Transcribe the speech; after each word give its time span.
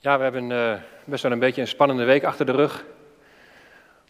Ja, 0.00 0.16
we 0.16 0.22
hebben 0.22 0.50
uh, 0.50 0.74
best 1.04 1.22
wel 1.22 1.32
een 1.32 1.38
beetje 1.38 1.60
een 1.60 1.68
spannende 1.68 2.04
week 2.04 2.24
achter 2.24 2.46
de 2.46 2.52
rug. 2.52 2.84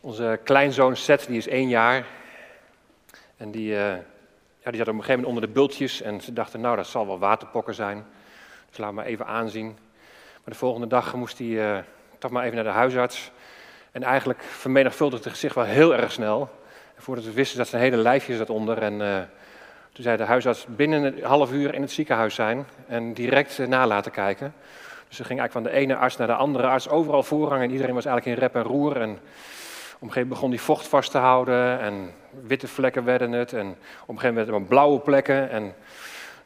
Onze 0.00 0.40
kleinzoon 0.44 0.96
Seth, 0.96 1.26
die 1.26 1.36
is 1.36 1.48
één 1.48 1.68
jaar. 1.68 2.06
En 3.36 3.50
die, 3.50 3.72
uh, 3.72 3.78
ja, 4.58 4.70
die 4.70 4.76
zat 4.76 4.88
op 4.88 4.94
een 4.94 5.00
gegeven 5.00 5.08
moment 5.08 5.26
onder 5.26 5.42
de 5.42 5.48
bultjes. 5.48 6.02
En 6.02 6.20
ze 6.20 6.32
dachten, 6.32 6.60
nou, 6.60 6.76
dat 6.76 6.86
zal 6.86 7.06
wel 7.06 7.18
waterpokken 7.18 7.74
zijn. 7.74 8.06
Dus 8.68 8.78
laat 8.78 8.92
maar 8.92 9.04
even 9.04 9.26
aanzien. 9.26 9.66
Maar 10.34 10.52
de 10.52 10.54
volgende 10.54 10.86
dag 10.86 11.14
moest 11.14 11.38
hij 11.38 11.46
uh, 11.46 11.78
toch 12.18 12.30
maar 12.30 12.42
even 12.44 12.54
naar 12.54 12.64
de 12.64 12.70
huisarts. 12.70 13.30
En 13.92 14.02
eigenlijk 14.02 14.42
vermenigvuldigde 14.42 15.34
zich 15.34 15.54
wel 15.54 15.64
heel 15.64 15.94
erg 15.94 16.12
snel. 16.12 16.50
En 16.96 17.02
voordat 17.02 17.24
we 17.24 17.32
wisten, 17.32 17.56
zat 17.56 17.68
zijn 17.68 17.82
hele 17.82 17.96
lijfje 17.96 18.36
zat 18.36 18.50
onder. 18.50 18.82
En 18.82 18.98
toen 19.92 20.04
zei 20.04 20.16
de 20.16 20.24
huisarts 20.24 20.66
binnen 20.68 21.04
een 21.04 21.24
half 21.24 21.52
uur 21.52 21.74
in 21.74 21.82
het 21.82 21.90
ziekenhuis 21.90 22.34
zijn. 22.34 22.66
En 22.86 23.14
direct 23.14 23.58
na 23.58 23.86
laten 23.86 24.12
kijken. 24.12 24.54
Dus 25.08 25.16
ze 25.16 25.24
ging 25.24 25.40
eigenlijk 25.40 25.52
van 25.52 25.62
de 25.62 25.84
ene 25.84 25.96
arts 25.96 26.16
naar 26.16 26.26
de 26.26 26.34
andere 26.34 26.66
arts, 26.66 26.88
overal 26.88 27.22
voorrang 27.22 27.62
en 27.62 27.70
iedereen 27.70 27.94
was 27.94 28.04
eigenlijk 28.04 28.36
in 28.36 28.42
rep 28.44 28.54
en 28.54 28.62
roer. 28.62 29.00
En 29.00 29.10
op 29.10 29.18
een 30.04 30.12
gegeven 30.12 30.12
moment 30.12 30.28
begon 30.28 30.50
die 30.50 30.60
vocht 30.60 30.88
vast 30.88 31.10
te 31.10 31.18
houden 31.18 31.80
en 31.80 32.10
witte 32.46 32.68
vlekken 32.68 33.04
werden 33.04 33.32
het. 33.32 33.52
En 33.52 33.68
op 33.68 33.74
een 33.74 34.18
gegeven 34.18 34.28
moment 34.28 34.46
werden 34.50 34.66
blauwe 34.66 34.98
plekken. 34.98 35.50
En 35.50 35.74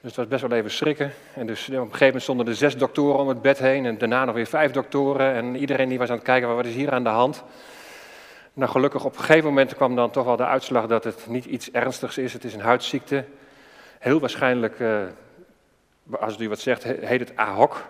dus 0.01 0.11
het 0.11 0.17
was 0.17 0.29
best 0.29 0.43
wel 0.43 0.59
even 0.59 0.71
schrikken. 0.71 1.13
En 1.35 1.47
dus 1.47 1.69
op 1.69 1.75
een 1.75 1.83
gegeven 1.83 2.07
moment 2.07 2.23
stonden 2.23 2.47
er 2.47 2.55
zes 2.55 2.77
doktoren 2.77 3.21
om 3.21 3.29
het 3.29 3.43
bed 3.43 3.59
heen 3.59 3.87
en 3.87 3.99
daarna 3.99 4.25
nog 4.25 4.35
weer 4.35 4.47
vijf 4.47 4.71
doktoren. 4.71 5.35
En 5.35 5.57
iedereen 5.57 5.89
die 5.89 5.99
was 5.99 6.09
aan 6.09 6.15
het 6.17 6.25
kijken, 6.25 6.57
wat 6.57 6.67
is 6.67 6.75
hier 6.75 6.93
aan 6.93 7.05
de 7.05 7.09
hand? 7.09 7.45
Nou, 8.53 8.71
gelukkig 8.71 9.05
op 9.05 9.13
een 9.13 9.21
gegeven 9.21 9.49
moment 9.49 9.75
kwam 9.75 9.97
dan 9.97 10.11
toch 10.11 10.25
wel 10.25 10.37
de 10.37 10.47
uitslag 10.47 10.87
dat 10.87 11.05
het 11.05 11.27
niet 11.29 11.45
iets 11.45 11.71
ernstigs 11.71 12.19
is. 12.19 12.33
Het 12.33 12.45
is 12.45 12.55
een 12.55 12.61
huidziekte. 12.61 13.25
Heel 13.99 14.21
waarschijnlijk, 14.21 14.79
uh, 14.79 15.01
als 16.11 16.39
u 16.39 16.49
wat 16.49 16.61
zegt, 16.61 16.83
heet 16.83 17.21
het 17.21 17.37
AHOC. 17.37 17.85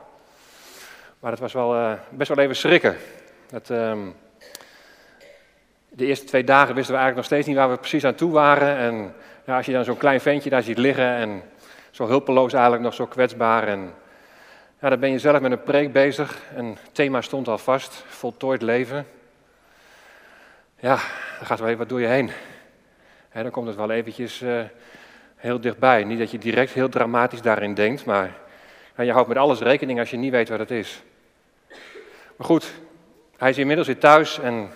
Maar 1.22 1.30
het 1.30 1.40
was 1.40 1.52
wel, 1.52 1.74
uh, 1.74 1.92
best 2.10 2.34
wel 2.34 2.44
even 2.44 2.56
schrikken. 2.56 2.96
Um, 3.70 4.14
de 5.88 6.06
eerste 6.06 6.26
twee 6.26 6.44
dagen 6.44 6.74
wisten 6.74 6.94
we 6.94 7.00
eigenlijk 7.00 7.16
nog 7.16 7.24
steeds 7.24 7.46
niet 7.46 7.56
waar 7.56 7.70
we 7.70 7.76
precies 7.76 8.04
aan 8.04 8.14
toe 8.14 8.32
waren. 8.32 8.76
En 8.76 9.14
ja, 9.44 9.56
als 9.56 9.66
je 9.66 9.72
dan 9.72 9.84
zo'n 9.84 9.96
klein 9.96 10.20
ventje 10.20 10.50
daar 10.50 10.62
ziet 10.62 10.78
liggen 10.78 11.04
en 11.04 11.42
zo 11.90 12.06
hulpeloos 12.06 12.52
eigenlijk 12.52 12.82
nog 12.82 12.94
zo 12.94 13.06
kwetsbaar. 13.06 13.68
En 13.68 13.94
ja, 14.80 14.88
dan 14.88 15.00
ben 15.00 15.10
je 15.10 15.18
zelf 15.18 15.40
met 15.40 15.52
een 15.52 15.62
preek 15.62 15.92
bezig. 15.92 16.38
En 16.54 16.64
het 16.66 16.94
thema 16.94 17.20
stond 17.20 17.48
al 17.48 17.58
vast, 17.58 18.04
voltooid 18.06 18.62
leven. 18.62 19.06
Ja, 20.78 20.96
dan 21.38 21.46
gaat 21.46 21.58
wel 21.58 21.68
even 21.68 21.80
wat 21.80 21.88
door 21.88 22.00
je 22.00 22.06
heen. 22.06 22.30
dan 23.32 23.50
komt 23.50 23.66
het 23.66 23.76
wel 23.76 23.90
eventjes 23.90 24.42
uh, 24.42 24.60
heel 25.36 25.60
dichtbij. 25.60 26.04
Niet 26.04 26.18
dat 26.18 26.30
je 26.30 26.38
direct 26.38 26.72
heel 26.72 26.88
dramatisch 26.88 27.42
daarin 27.42 27.74
denkt, 27.74 28.04
maar 28.04 28.30
je 28.96 29.12
houdt 29.12 29.28
met 29.28 29.36
alles 29.36 29.60
rekening 29.60 29.98
als 29.98 30.10
je 30.10 30.16
niet 30.16 30.30
weet 30.30 30.48
wat 30.48 30.58
het 30.58 30.70
is. 30.70 31.02
Maar 32.42 32.50
goed, 32.50 32.72
hij 33.36 33.50
is 33.50 33.58
inmiddels 33.58 33.86
weer 33.86 33.98
thuis 33.98 34.38
en 34.38 34.70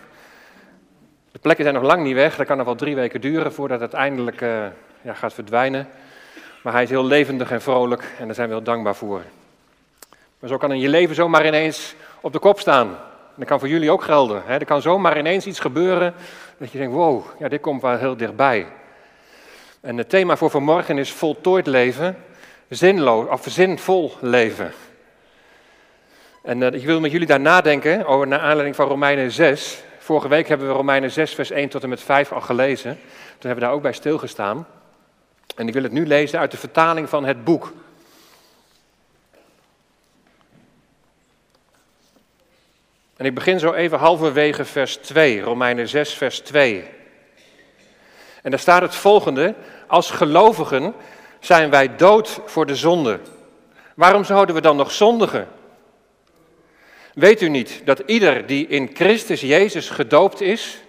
de 1.32 1.38
plekken 1.38 1.64
zijn 1.64 1.76
nog 1.76 1.84
lang 1.84 2.02
niet 2.02 2.14
weg. 2.14 2.36
Dat 2.36 2.46
kan 2.46 2.56
nog 2.56 2.66
wel 2.66 2.74
drie 2.74 2.94
weken 2.94 3.20
duren 3.20 3.52
voordat 3.52 3.80
het 3.80 3.92
eindelijk 3.92 4.40
uh, 4.40 4.66
ja, 5.00 5.14
gaat 5.14 5.32
verdwijnen. 5.32 5.88
Maar 6.62 6.72
hij 6.72 6.82
is 6.82 6.88
heel 6.88 7.04
levendig 7.04 7.50
en 7.50 7.62
vrolijk 7.62 8.14
en 8.18 8.26
daar 8.26 8.34
zijn 8.34 8.48
we 8.48 8.54
heel 8.54 8.62
dankbaar 8.62 8.94
voor. 8.94 9.22
Maar 10.38 10.50
zo 10.50 10.56
kan 10.56 10.72
in 10.72 10.80
je 10.80 10.88
leven 10.88 11.14
zomaar 11.14 11.46
ineens 11.46 11.94
op 12.20 12.32
de 12.32 12.38
kop 12.38 12.60
staan. 12.60 12.98
Dat 13.34 13.48
kan 13.48 13.58
voor 13.58 13.68
jullie 13.68 13.90
ook 13.90 14.02
gelden. 14.02 14.42
Hè? 14.44 14.54
Er 14.58 14.64
kan 14.64 14.82
zomaar 14.82 15.18
ineens 15.18 15.46
iets 15.46 15.60
gebeuren 15.60 16.14
dat 16.58 16.72
je 16.72 16.78
denkt, 16.78 16.94
wow, 16.94 17.24
ja, 17.38 17.48
dit 17.48 17.60
komt 17.60 17.82
wel 17.82 17.96
heel 17.96 18.16
dichtbij. 18.16 18.66
En 19.80 19.96
het 19.96 20.08
thema 20.08 20.36
voor 20.36 20.50
vanmorgen 20.50 20.98
is 20.98 21.12
voltooid 21.12 21.66
leven, 21.66 22.16
zinloos, 22.68 23.28
of 23.28 23.46
zinvol 23.48 24.12
leven. 24.20 24.72
En 26.46 26.60
uh, 26.60 26.72
ik 26.72 26.84
wil 26.84 27.00
met 27.00 27.10
jullie 27.10 27.26
daar 27.26 27.40
nadenken 27.40 28.06
over 28.06 28.26
naar 28.26 28.38
aanleiding 28.38 28.76
van 28.76 28.88
Romeinen 28.88 29.30
6. 29.30 29.82
Vorige 29.98 30.28
week 30.28 30.48
hebben 30.48 30.66
we 30.66 30.72
Romeinen 30.72 31.10
6, 31.10 31.34
vers 31.34 31.50
1 31.50 31.68
tot 31.68 31.82
en 31.82 31.88
met 31.88 32.00
5 32.00 32.32
al 32.32 32.40
gelezen. 32.40 32.90
Toen 32.92 33.36
hebben 33.38 33.54
we 33.54 33.60
daar 33.60 33.72
ook 33.72 33.82
bij 33.82 33.92
stilgestaan. 33.92 34.66
En 35.56 35.68
ik 35.68 35.74
wil 35.74 35.82
het 35.82 35.92
nu 35.92 36.06
lezen 36.06 36.38
uit 36.38 36.50
de 36.50 36.56
vertaling 36.56 37.08
van 37.08 37.24
het 37.24 37.44
boek. 37.44 37.72
En 43.16 43.26
ik 43.26 43.34
begin 43.34 43.58
zo 43.58 43.72
even 43.72 43.98
halverwege 43.98 44.64
vers 44.64 44.96
2, 44.96 45.40
Romeinen 45.40 45.88
6, 45.88 46.14
vers 46.14 46.40
2. 46.40 46.84
En 48.42 48.50
daar 48.50 48.60
staat 48.60 48.82
het 48.82 48.94
volgende: 48.94 49.54
Als 49.86 50.10
gelovigen 50.10 50.94
zijn 51.40 51.70
wij 51.70 51.96
dood 51.96 52.40
voor 52.44 52.66
de 52.66 52.76
zonde. 52.76 53.20
Waarom 53.94 54.24
zouden 54.24 54.54
we 54.54 54.60
dan 54.60 54.76
nog 54.76 54.92
zondigen? 54.92 55.48
Weet 57.16 57.42
u 57.42 57.48
niet 57.48 57.82
dat 57.84 57.98
ieder 57.98 58.46
die 58.46 58.66
in 58.66 58.90
Christus 58.94 59.40
Jezus 59.40 59.90
gedoopt 59.90 60.40
is, 60.40 60.82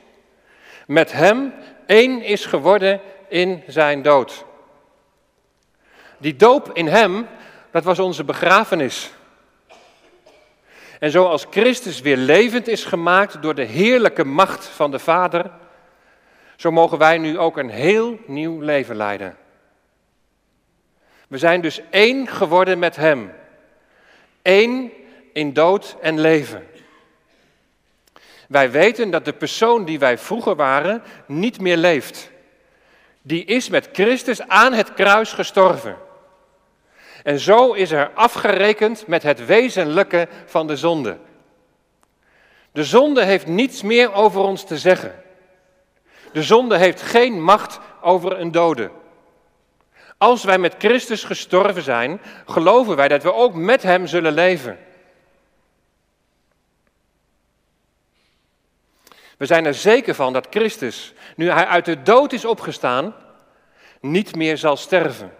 met 0.87 1.11
Hem 1.11 1.53
één 1.85 2.21
is 2.21 2.45
geworden 2.45 3.01
in 3.27 3.63
zijn 3.67 4.01
dood? 4.01 4.45
Die 6.17 6.35
doop 6.35 6.71
in 6.73 6.87
Hem, 6.87 7.27
dat 7.71 7.83
was 7.83 7.99
onze 7.99 8.23
begrafenis. 8.23 9.11
En 10.99 11.11
zoals 11.11 11.47
Christus 11.49 12.01
weer 12.01 12.17
levend 12.17 12.67
is 12.67 12.85
gemaakt 12.85 13.41
door 13.41 13.55
de 13.55 13.65
heerlijke 13.65 14.23
macht 14.23 14.65
van 14.65 14.91
de 14.91 14.99
Vader, 14.99 15.51
zo 16.55 16.71
mogen 16.71 16.97
wij 16.97 17.17
nu 17.17 17.39
ook 17.39 17.57
een 17.57 17.69
heel 17.69 18.19
nieuw 18.25 18.59
leven 18.59 18.95
leiden. 18.95 19.37
We 21.27 21.37
zijn 21.37 21.61
dus 21.61 21.81
één 21.89 22.27
geworden 22.27 22.79
met 22.79 22.95
Hem. 22.95 23.33
Eén 24.41 24.91
in 25.37 25.53
dood 25.53 25.95
en 26.01 26.19
leven. 26.19 26.67
Wij 28.47 28.71
weten 28.71 29.09
dat 29.09 29.25
de 29.25 29.33
persoon 29.33 29.85
die 29.85 29.99
wij 29.99 30.17
vroeger 30.17 30.55
waren 30.55 31.03
niet 31.25 31.61
meer 31.61 31.77
leeft. 31.77 32.31
Die 33.21 33.45
is 33.45 33.69
met 33.69 33.89
Christus 33.91 34.41
aan 34.47 34.73
het 34.73 34.93
kruis 34.93 35.33
gestorven. 35.33 35.97
En 37.23 37.39
zo 37.39 37.73
is 37.73 37.91
er 37.91 38.11
afgerekend 38.13 39.07
met 39.07 39.23
het 39.23 39.45
wezenlijke 39.45 40.27
van 40.45 40.67
de 40.67 40.75
zonde. 40.75 41.17
De 42.71 42.83
zonde 42.83 43.23
heeft 43.23 43.47
niets 43.47 43.81
meer 43.81 44.13
over 44.13 44.41
ons 44.41 44.63
te 44.63 44.77
zeggen. 44.77 45.23
De 46.31 46.43
zonde 46.43 46.77
heeft 46.77 47.01
geen 47.01 47.43
macht 47.43 47.79
over 48.01 48.39
een 48.39 48.51
dode. 48.51 48.91
Als 50.17 50.43
wij 50.43 50.57
met 50.57 50.75
Christus 50.77 51.23
gestorven 51.23 51.83
zijn, 51.83 52.21
geloven 52.45 52.95
wij 52.95 53.07
dat 53.07 53.23
we 53.23 53.33
ook 53.33 53.53
met 53.53 53.83
Hem 53.83 54.07
zullen 54.07 54.33
leven. 54.33 54.77
We 59.37 59.45
zijn 59.45 59.65
er 59.65 59.73
zeker 59.73 60.15
van 60.15 60.33
dat 60.33 60.47
Christus, 60.49 61.13
nu 61.35 61.49
hij 61.49 61.65
uit 61.65 61.85
de 61.85 62.01
dood 62.01 62.33
is 62.33 62.45
opgestaan, 62.45 63.15
niet 64.01 64.35
meer 64.35 64.57
zal 64.57 64.77
sterven. 64.77 65.33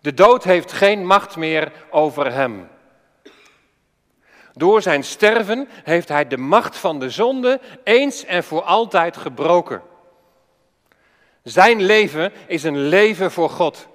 De 0.00 0.14
dood 0.14 0.44
heeft 0.44 0.72
geen 0.72 1.06
macht 1.06 1.36
meer 1.36 1.72
over 1.90 2.32
hem. 2.32 2.68
Door 4.52 4.82
zijn 4.82 5.04
sterven 5.04 5.68
heeft 5.84 6.08
hij 6.08 6.26
de 6.26 6.36
macht 6.36 6.76
van 6.76 6.98
de 6.98 7.10
zonde 7.10 7.60
eens 7.84 8.24
en 8.24 8.44
voor 8.44 8.62
altijd 8.62 9.16
gebroken. 9.16 9.82
Zijn 11.42 11.82
leven 11.82 12.32
is 12.46 12.62
een 12.62 12.78
leven 12.78 13.30
voor 13.30 13.50
God. 13.50 13.88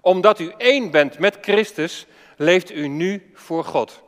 Omdat 0.00 0.38
u 0.38 0.52
één 0.56 0.90
bent 0.90 1.18
met 1.18 1.38
Christus, 1.40 2.06
leeft 2.36 2.70
u 2.70 2.88
nu 2.88 3.30
voor 3.34 3.64
God. 3.64 4.02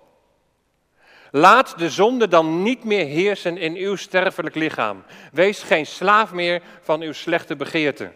Laat 1.34 1.78
de 1.78 1.90
zonde 1.90 2.28
dan 2.28 2.62
niet 2.62 2.84
meer 2.84 3.06
heersen 3.06 3.56
in 3.58 3.74
uw 3.74 3.96
sterfelijk 3.96 4.54
lichaam. 4.54 5.04
Wees 5.32 5.62
geen 5.62 5.86
slaaf 5.86 6.32
meer 6.32 6.62
van 6.80 7.00
uw 7.00 7.12
slechte 7.12 7.56
begeerten. 7.56 8.12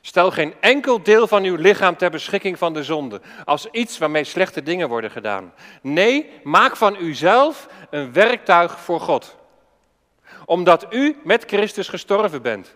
Stel 0.00 0.30
geen 0.30 0.54
enkel 0.60 1.02
deel 1.02 1.26
van 1.26 1.44
uw 1.44 1.56
lichaam 1.56 1.96
ter 1.96 2.10
beschikking 2.10 2.58
van 2.58 2.72
de 2.72 2.82
zonde, 2.82 3.20
als 3.44 3.66
iets 3.70 3.98
waarmee 3.98 4.24
slechte 4.24 4.62
dingen 4.62 4.88
worden 4.88 5.10
gedaan. 5.10 5.52
Nee, 5.82 6.30
maak 6.42 6.76
van 6.76 6.96
uzelf 7.00 7.68
een 7.90 8.12
werktuig 8.12 8.80
voor 8.80 9.00
God. 9.00 9.36
Omdat 10.44 10.86
u 10.90 11.16
met 11.24 11.44
Christus 11.46 11.88
gestorven 11.88 12.42
bent, 12.42 12.74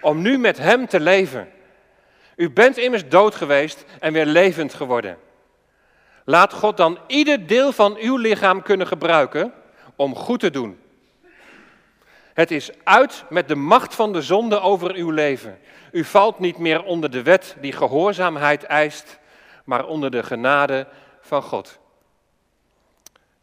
om 0.00 0.22
nu 0.22 0.38
met 0.38 0.58
Hem 0.58 0.86
te 0.86 1.00
leven. 1.00 1.48
U 2.36 2.50
bent 2.50 2.76
immers 2.76 3.08
dood 3.08 3.34
geweest 3.34 3.84
en 4.00 4.12
weer 4.12 4.26
levend 4.26 4.74
geworden. 4.74 5.18
Laat 6.28 6.52
God 6.52 6.76
dan 6.76 6.98
ieder 7.06 7.46
deel 7.46 7.72
van 7.72 7.96
uw 7.96 8.16
lichaam 8.16 8.62
kunnen 8.62 8.86
gebruiken 8.86 9.52
om 9.96 10.14
goed 10.14 10.40
te 10.40 10.50
doen. 10.50 10.80
Het 12.34 12.50
is 12.50 12.70
uit 12.84 13.24
met 13.28 13.48
de 13.48 13.54
macht 13.54 13.94
van 13.94 14.12
de 14.12 14.22
zonde 14.22 14.60
over 14.60 14.94
uw 14.94 15.10
leven. 15.10 15.58
U 15.92 16.04
valt 16.04 16.38
niet 16.38 16.58
meer 16.58 16.82
onder 16.84 17.10
de 17.10 17.22
wet 17.22 17.56
die 17.60 17.72
gehoorzaamheid 17.72 18.64
eist, 18.64 19.18
maar 19.64 19.86
onder 19.86 20.10
de 20.10 20.22
genade 20.22 20.86
van 21.20 21.42
God. 21.42 21.78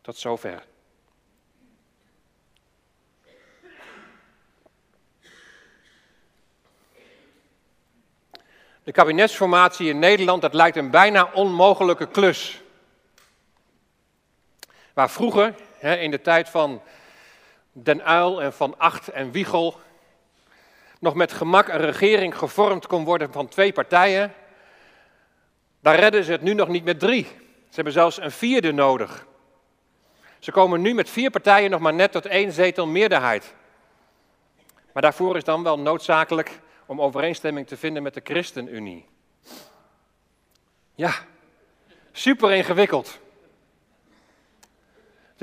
Tot 0.01 0.17
zover. 0.17 0.63
De 8.83 8.91
kabinetsformatie 8.91 9.89
in 9.89 9.99
Nederland, 9.99 10.41
dat 10.41 10.53
lijkt 10.53 10.77
een 10.77 10.91
bijna 10.91 11.29
onmogelijke 11.33 12.07
klus. 12.07 12.63
Waar 14.95 15.09
vroeger, 15.09 15.55
in 15.79 16.11
de 16.11 16.21
tijd 16.21 16.49
van 16.49 16.81
Den 17.71 18.03
Uil 18.03 18.41
en 18.41 18.53
van 18.53 18.77
Acht 18.77 19.07
en 19.07 19.31
Wiegel, 19.31 19.79
nog 20.99 21.15
met 21.15 21.33
gemak 21.33 21.67
een 21.67 21.77
regering 21.77 22.37
gevormd 22.37 22.87
kon 22.87 23.03
worden 23.03 23.31
van 23.31 23.47
twee 23.47 23.73
partijen, 23.73 24.33
daar 25.79 25.99
redden 25.99 26.23
ze 26.23 26.31
het 26.31 26.41
nu 26.41 26.53
nog 26.53 26.67
niet 26.67 26.83
met 26.83 26.99
drie. 26.99 27.23
Ze 27.69 27.75
hebben 27.75 27.93
zelfs 27.93 28.19
een 28.19 28.31
vierde 28.31 28.71
nodig. 28.71 29.25
Ze 30.39 30.51
komen 30.51 30.81
nu 30.81 30.93
met 30.93 31.09
vier 31.09 31.29
partijen 31.29 31.69
nog 31.69 31.79
maar 31.79 31.93
net 31.93 32.11
tot 32.11 32.25
één 32.25 32.51
zetel 32.51 32.87
meerderheid. 32.87 33.53
Maar 34.93 35.01
daarvoor 35.01 35.37
is 35.37 35.43
dan 35.43 35.63
wel 35.63 35.79
noodzakelijk 35.79 36.59
om 36.85 37.01
overeenstemming 37.01 37.67
te 37.67 37.77
vinden 37.77 38.03
met 38.03 38.13
de 38.13 38.21
ChristenUnie. 38.23 39.05
Ja, 40.95 41.13
super 42.11 42.51
ingewikkeld. 42.51 43.23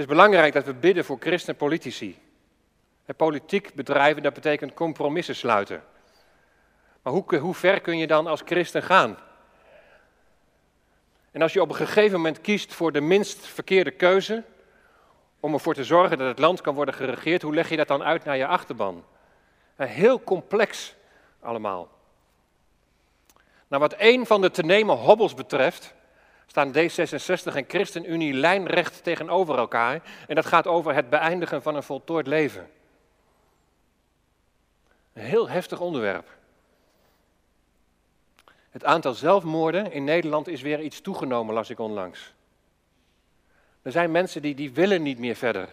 Is 0.02 0.08
belangrijk 0.08 0.52
dat 0.52 0.64
we 0.64 0.74
bidden 0.74 1.04
voor 1.04 1.16
christenpolitici. 1.20 2.18
Politiek 3.16 3.74
bedrijven, 3.74 4.22
dat 4.22 4.34
betekent 4.34 4.74
compromissen 4.74 5.36
sluiten. 5.36 5.82
Maar 7.02 7.12
hoe, 7.12 7.36
hoe 7.36 7.54
ver 7.54 7.80
kun 7.80 7.98
je 7.98 8.06
dan 8.06 8.26
als 8.26 8.42
christen 8.44 8.82
gaan? 8.82 9.18
En 11.30 11.42
als 11.42 11.52
je 11.52 11.60
op 11.60 11.68
een 11.68 11.74
gegeven 11.74 12.16
moment 12.16 12.40
kiest 12.40 12.74
voor 12.74 12.92
de 12.92 13.00
minst 13.00 13.46
verkeerde 13.46 13.90
keuze, 13.90 14.42
om 15.40 15.52
ervoor 15.52 15.74
te 15.74 15.84
zorgen 15.84 16.18
dat 16.18 16.28
het 16.28 16.38
land 16.38 16.60
kan 16.60 16.74
worden 16.74 16.94
geregeerd, 16.94 17.42
hoe 17.42 17.54
leg 17.54 17.68
je 17.68 17.76
dat 17.76 17.88
dan 17.88 18.02
uit 18.02 18.24
naar 18.24 18.36
je 18.36 18.46
achterban? 18.46 19.04
Heel 19.76 20.22
complex 20.22 20.94
allemaal. 21.40 21.88
Nou, 23.68 23.82
wat 23.82 23.92
één 23.92 24.26
van 24.26 24.40
de 24.40 24.50
te 24.50 24.62
nemen 24.62 24.96
hobbels 24.96 25.34
betreft, 25.34 25.94
staan 26.46 26.72
D66 26.72 27.54
en 27.54 27.64
ChristenUnie 27.68 28.32
lijnrecht 28.32 29.04
tegenover 29.04 29.58
elkaar. 29.58 30.02
En 30.26 30.34
dat 30.34 30.46
gaat 30.46 30.66
over 30.66 30.94
het 30.94 31.10
beëindigen 31.10 31.62
van 31.62 31.74
een 31.74 31.82
voltooid 31.82 32.26
leven. 32.26 32.70
Een 35.12 35.22
heel 35.22 35.48
heftig 35.48 35.80
onderwerp. 35.80 36.28
Het 38.70 38.84
aantal 38.84 39.14
zelfmoorden 39.14 39.92
in 39.92 40.04
Nederland 40.04 40.48
is 40.48 40.62
weer 40.62 40.80
iets 40.80 41.00
toegenomen, 41.00 41.54
las 41.54 41.70
ik 41.70 41.78
onlangs. 41.78 42.34
Er 43.82 43.92
zijn 43.92 44.10
mensen 44.10 44.42
die, 44.42 44.54
die 44.54 44.72
willen 44.72 45.02
niet 45.02 45.18
meer 45.18 45.34
verder. 45.34 45.68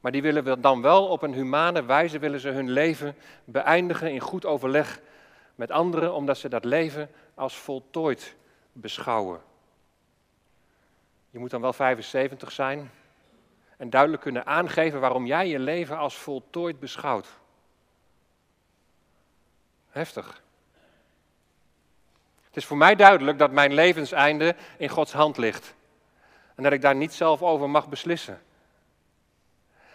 Maar 0.00 0.12
die 0.12 0.22
willen 0.22 0.60
dan 0.60 0.82
wel 0.82 1.06
op 1.06 1.22
een 1.22 1.32
humane 1.32 1.84
wijze 1.84 2.18
willen 2.18 2.40
ze 2.40 2.48
hun 2.48 2.70
leven 2.70 3.16
beëindigen 3.44 4.12
in 4.12 4.20
goed 4.20 4.44
overleg 4.44 5.00
met 5.54 5.70
anderen, 5.70 6.14
omdat 6.14 6.38
ze 6.38 6.48
dat 6.48 6.64
leven 6.64 7.10
als 7.34 7.56
voltooid 7.56 8.34
beschouwen. 8.80 9.40
Je 11.30 11.38
moet 11.38 11.50
dan 11.50 11.60
wel 11.60 11.72
75 11.72 12.52
zijn 12.52 12.90
en 13.76 13.90
duidelijk 13.90 14.22
kunnen 14.22 14.46
aangeven 14.46 15.00
waarom 15.00 15.26
jij 15.26 15.48
je 15.48 15.58
leven 15.58 15.98
als 15.98 16.16
voltooid 16.16 16.80
beschouwt. 16.80 17.28
Heftig. 19.88 20.42
Het 22.46 22.56
is 22.56 22.64
voor 22.64 22.76
mij 22.76 22.94
duidelijk 22.94 23.38
dat 23.38 23.50
mijn 23.50 23.74
levenseinde 23.74 24.56
in 24.76 24.88
Gods 24.88 25.12
hand 25.12 25.36
ligt. 25.36 25.74
En 26.54 26.62
dat 26.62 26.72
ik 26.72 26.80
daar 26.80 26.96
niet 26.96 27.14
zelf 27.14 27.42
over 27.42 27.70
mag 27.70 27.88
beslissen. 27.88 28.42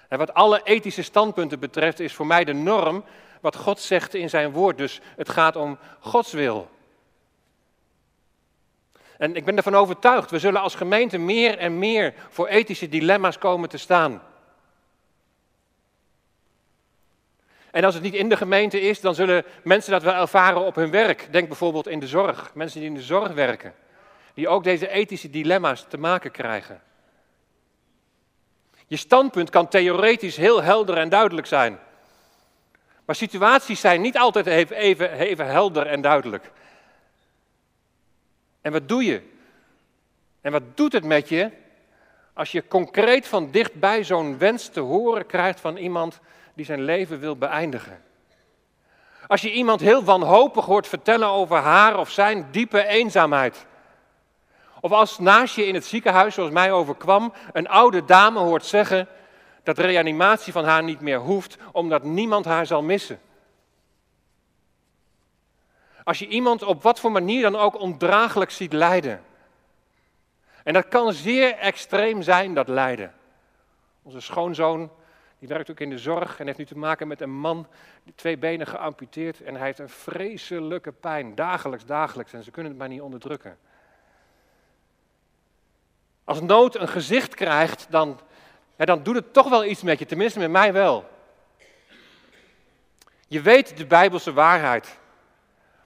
En 0.07 0.17
wat 0.17 0.33
alle 0.33 0.63
ethische 0.63 1.03
standpunten 1.03 1.59
betreft, 1.59 1.99
is 1.99 2.13
voor 2.13 2.27
mij 2.27 2.43
de 2.43 2.53
norm 2.53 3.03
wat 3.41 3.55
God 3.55 3.79
zegt 3.79 4.13
in 4.13 4.29
zijn 4.29 4.51
woord. 4.51 4.77
Dus 4.77 5.01
het 5.15 5.29
gaat 5.29 5.55
om 5.55 5.77
Gods 5.99 6.31
wil. 6.31 6.69
En 9.21 9.35
ik 9.35 9.45
ben 9.45 9.57
ervan 9.57 9.75
overtuigd, 9.75 10.31
we 10.31 10.39
zullen 10.39 10.61
als 10.61 10.75
gemeente 10.75 11.17
meer 11.17 11.57
en 11.57 11.79
meer 11.79 12.13
voor 12.29 12.47
ethische 12.47 12.89
dilemma's 12.89 13.37
komen 13.37 13.69
te 13.69 13.77
staan. 13.77 14.21
En 17.71 17.83
als 17.83 17.93
het 17.93 18.03
niet 18.03 18.13
in 18.13 18.29
de 18.29 18.37
gemeente 18.37 18.81
is, 18.81 19.01
dan 19.01 19.15
zullen 19.15 19.45
mensen 19.63 19.91
dat 19.91 20.03
wel 20.03 20.13
ervaren 20.13 20.65
op 20.65 20.75
hun 20.75 20.91
werk. 20.91 21.27
Denk 21.31 21.47
bijvoorbeeld 21.47 21.87
in 21.87 21.99
de 21.99 22.07
zorg, 22.07 22.51
mensen 22.53 22.79
die 22.79 22.89
in 22.89 22.95
de 22.95 23.01
zorg 23.01 23.33
werken, 23.33 23.73
die 24.33 24.47
ook 24.47 24.63
deze 24.63 24.89
ethische 24.89 25.29
dilemma's 25.29 25.85
te 25.87 25.97
maken 25.97 26.31
krijgen. 26.31 26.81
Je 28.87 28.97
standpunt 28.97 29.49
kan 29.49 29.67
theoretisch 29.67 30.35
heel 30.35 30.63
helder 30.63 30.97
en 30.97 31.09
duidelijk 31.09 31.47
zijn. 31.47 31.79
Maar 33.05 33.15
situaties 33.15 33.79
zijn 33.79 34.01
niet 34.01 34.17
altijd 34.17 34.45
even, 34.45 34.75
even, 34.75 35.47
helder 35.47 35.87
en 35.87 36.01
duidelijk. 36.01 36.51
En 38.61 38.71
wat 38.71 38.87
doe 38.87 39.03
je? 39.03 39.21
En 40.41 40.51
wat 40.51 40.77
doet 40.77 40.93
het 40.93 41.03
met 41.03 41.29
je 41.29 41.51
als 42.33 42.51
je 42.51 42.67
concreet 42.67 43.27
van 43.27 43.51
dichtbij 43.51 44.03
zo'n 44.03 44.37
wens 44.37 44.69
te 44.69 44.79
horen 44.79 45.25
krijgt 45.25 45.59
van 45.59 45.77
iemand 45.77 46.19
die 46.53 46.65
zijn 46.65 46.81
leven 46.81 47.19
wil 47.19 47.35
beëindigen? 47.35 48.01
Als 49.27 49.41
je 49.41 49.51
iemand 49.51 49.79
heel 49.79 50.03
wanhopig 50.03 50.65
hoort 50.65 50.87
vertellen 50.87 51.27
over 51.27 51.57
haar 51.57 51.97
of 51.97 52.09
zijn 52.09 52.47
diepe 52.51 52.85
eenzaamheid. 52.85 53.65
Of 54.81 54.91
als 54.91 55.19
naast 55.19 55.55
je 55.55 55.65
in 55.65 55.73
het 55.73 55.85
ziekenhuis, 55.85 56.33
zoals 56.33 56.51
mij 56.51 56.71
overkwam, 56.71 57.33
een 57.53 57.67
oude 57.67 58.05
dame 58.05 58.39
hoort 58.39 58.65
zeggen 58.65 59.07
dat 59.63 59.77
reanimatie 59.77 60.53
van 60.53 60.65
haar 60.65 60.83
niet 60.83 61.01
meer 61.01 61.19
hoeft, 61.19 61.57
omdat 61.71 62.03
niemand 62.03 62.45
haar 62.45 62.65
zal 62.65 62.81
missen. 62.81 63.19
Als 66.03 66.19
je 66.19 66.27
iemand 66.27 66.63
op 66.63 66.83
wat 66.83 66.99
voor 66.99 67.11
manier 67.11 67.41
dan 67.41 67.55
ook 67.55 67.79
ondraaglijk 67.79 68.51
ziet 68.51 68.73
lijden. 68.73 69.23
En 70.63 70.73
dat 70.73 70.87
kan 70.87 71.13
zeer 71.13 71.55
extreem 71.55 72.21
zijn, 72.21 72.53
dat 72.53 72.67
lijden. 72.67 73.13
Onze 74.01 74.19
schoonzoon, 74.19 74.91
die 75.39 75.47
werkt 75.47 75.71
ook 75.71 75.79
in 75.79 75.89
de 75.89 75.97
zorg 75.97 76.39
en 76.39 76.45
heeft 76.45 76.57
nu 76.57 76.65
te 76.65 76.77
maken 76.77 77.07
met 77.07 77.21
een 77.21 77.39
man 77.39 77.67
die 78.03 78.13
twee 78.15 78.37
benen 78.37 78.67
geamputeerd 78.67 79.41
en 79.41 79.55
hij 79.55 79.65
heeft 79.65 79.79
een 79.79 79.89
vreselijke 79.89 80.91
pijn, 80.91 81.35
dagelijks, 81.35 81.85
dagelijks, 81.85 82.33
en 82.33 82.43
ze 82.43 82.51
kunnen 82.51 82.71
het 82.71 82.79
maar 82.79 82.89
niet 82.89 83.01
onderdrukken. 83.01 83.57
Als 86.23 86.41
nood 86.41 86.75
een 86.75 86.87
gezicht 86.87 87.35
krijgt, 87.35 87.87
dan, 87.89 88.19
dan 88.75 89.03
doet 89.03 89.15
het 89.15 89.33
toch 89.33 89.49
wel 89.49 89.65
iets 89.65 89.81
met 89.81 89.99
je, 89.99 90.05
tenminste 90.05 90.39
met 90.39 90.51
mij 90.51 90.73
wel. 90.73 91.09
Je 93.27 93.41
weet 93.41 93.77
de 93.77 93.85
Bijbelse 93.85 94.33
waarheid. 94.33 94.99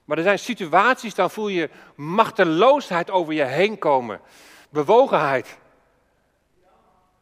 Maar 0.06 0.16
er 0.16 0.22
zijn 0.22 0.38
situaties, 0.38 1.14
dan 1.14 1.30
voel 1.30 1.48
je 1.48 1.70
machteloosheid 1.94 3.10
over 3.10 3.32
je 3.32 3.44
heen 3.44 3.78
komen. 3.78 4.20
Bewogenheid. 4.70 5.58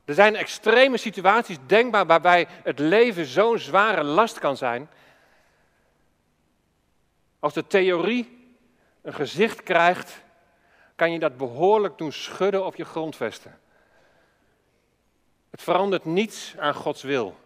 Er 0.04 0.14
zijn 0.14 0.36
extreme 0.36 0.96
situaties 0.96 1.56
denkbaar 1.66 2.06
waarbij 2.06 2.46
het 2.62 2.78
leven 2.78 3.26
zo'n 3.26 3.58
zware 3.58 4.02
last 4.02 4.38
kan 4.38 4.56
zijn. 4.56 4.88
Als 7.38 7.52
de 7.52 7.66
theorie 7.66 8.54
een 9.02 9.14
gezicht 9.14 9.62
krijgt 9.62 10.22
kan 10.94 11.12
je 11.12 11.18
dat 11.18 11.36
behoorlijk 11.36 11.98
doen 11.98 12.12
schudden 12.12 12.66
op 12.66 12.76
je 12.76 12.84
grondvesten. 12.84 13.58
Het 15.50 15.62
verandert 15.62 16.04
niets 16.04 16.54
aan 16.58 16.74
Gods 16.74 17.02
wil. 17.02 17.36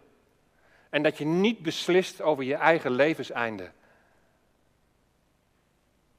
En 0.89 1.03
dat 1.03 1.17
je 1.17 1.25
niet 1.25 1.59
beslist 1.61 2.21
over 2.21 2.43
je 2.43 2.55
eigen 2.55 2.91
levenseinde. 2.91 3.71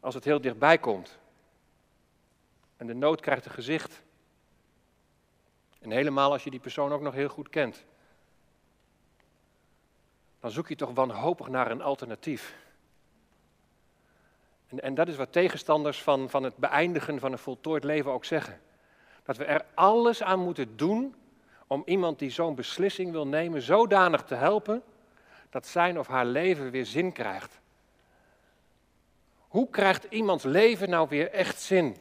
Als 0.00 0.14
het 0.14 0.25
heel 0.25 0.40
dichtbij 0.40 0.78
komt. 0.78 1.19
En 2.76 2.87
de 2.87 2.95
nood 2.95 3.21
krijgt 3.21 3.45
een 3.45 3.50
gezicht. 3.50 4.02
En 5.80 5.90
helemaal 5.90 6.33
als 6.33 6.45
je 6.45 6.50
die 6.50 6.61
persoon 6.61 6.92
ook 6.92 7.00
nog 7.00 7.14
heel 7.14 7.28
goed 7.28 7.49
kent. 7.49 7.85
Dan 10.40 10.50
zoek 10.50 10.69
je 10.69 10.76
toch 10.76 10.90
wanhopig 10.95 11.49
naar 11.49 11.71
een 11.71 11.83
alternatief. 11.83 12.54
En, 14.69 14.80
en 14.80 14.95
dat 14.95 15.09
is 15.09 15.16
wat 15.16 15.33
tegenstanders 15.33 16.02
van, 16.02 16.30
van 16.30 16.42
het 16.42 16.57
beëindigen 16.57 17.19
van 17.19 17.33
een 17.33 17.38
voltooid 17.38 17.85
leven 17.85 18.12
ook 18.12 18.25
zeggen. 18.25 18.61
Dat 19.23 19.37
we 19.37 19.45
er 19.45 19.66
alles 19.75 20.23
aan 20.23 20.40
moeten 20.40 20.76
doen 20.76 21.14
om 21.66 21.83
iemand 21.87 22.19
die 22.19 22.30
zo'n 22.30 22.54
beslissing 22.54 23.11
wil 23.11 23.26
nemen, 23.26 23.62
zodanig 23.62 24.23
te 24.23 24.35
helpen 24.35 24.83
dat 25.50 25.66
zijn 25.66 25.99
of 25.99 26.07
haar 26.07 26.26
leven 26.26 26.71
weer 26.71 26.87
zin 26.87 27.12
krijgt. 27.12 27.61
Hoe 29.50 29.71
krijgt 29.71 30.07
iemands 30.11 30.45
leven 30.45 30.90
nou 30.90 31.07
weer 31.09 31.30
echt 31.30 31.61
zin? 31.61 31.97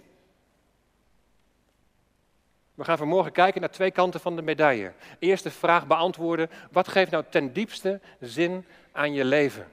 We 2.73 2.83
gaan 2.83 2.97
vanmorgen 2.97 3.31
kijken 3.31 3.61
naar 3.61 3.71
twee 3.71 3.91
kanten 3.91 4.19
van 4.19 4.35
de 4.35 4.41
medaille. 4.41 4.93
Eerste 5.19 5.49
vraag 5.49 5.87
beantwoorden: 5.87 6.49
wat 6.71 6.87
geeft 6.87 7.11
nou 7.11 7.23
ten 7.29 7.53
diepste 7.53 7.99
zin 8.19 8.65
aan 8.91 9.13
je 9.13 9.25
leven? 9.25 9.67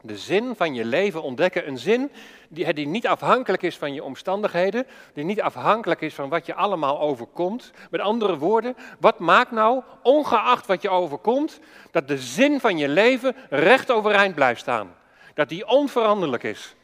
De 0.00 0.18
zin 0.18 0.56
van 0.56 0.74
je 0.74 0.84
leven 0.84 1.22
ontdekken. 1.22 1.68
Een 1.68 1.78
zin 1.78 2.10
die, 2.48 2.72
die 2.72 2.86
niet 2.86 3.06
afhankelijk 3.06 3.62
is 3.62 3.76
van 3.76 3.94
je 3.94 4.04
omstandigheden, 4.04 4.86
die 5.12 5.24
niet 5.24 5.40
afhankelijk 5.40 6.00
is 6.00 6.14
van 6.14 6.28
wat 6.28 6.46
je 6.46 6.54
allemaal 6.54 7.00
overkomt. 7.00 7.72
Met 7.90 8.00
andere 8.00 8.38
woorden, 8.38 8.76
wat 8.98 9.18
maakt 9.18 9.50
nou, 9.50 9.82
ongeacht 10.02 10.66
wat 10.66 10.82
je 10.82 10.90
overkomt, 10.90 11.60
dat 11.90 12.08
de 12.08 12.18
zin 12.18 12.60
van 12.60 12.78
je 12.78 12.88
leven 12.88 13.36
recht 13.48 13.90
overeind 13.90 14.34
blijft 14.34 14.60
staan? 14.60 14.94
Dat 15.34 15.48
die 15.48 15.66
onveranderlijk 15.66 16.42
is. 16.42 16.74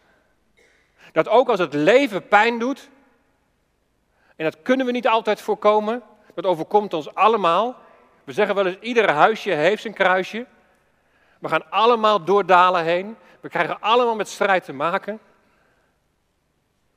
Dat 1.13 1.29
ook 1.29 1.49
als 1.49 1.59
het 1.59 1.75
leven 1.75 2.29
pijn 2.29 2.59
doet 2.59 2.89
En 4.37 4.45
dat 4.45 4.63
kunnen 4.63 4.87
we 4.87 4.93
niet 4.93 5.09
altijd 5.09 5.41
voorkomen. 5.41 6.03
Dat 6.35 6.45
overkomt 6.45 6.95
ons 6.95 7.15
allemaal. 7.15 7.77
We 8.25 8.33
zeggen 8.33 8.55
wel 8.55 8.67
eens, 8.67 8.79
ieder 8.81 9.11
huisje 9.11 9.51
heeft 9.51 9.83
zijn 9.83 9.95
kruisje. 9.95 10.47
We 11.39 11.49
gaan 11.49 11.71
allemaal 11.71 12.25
door 12.25 12.47
dalen 12.47 12.85
heen. 12.85 13.17
We 13.41 13.49
krijgen 13.49 13.81
allemaal 13.81 14.17
met 14.17 14.29
strijd 14.29 14.65
te 14.65 14.73
maken. 14.73 15.21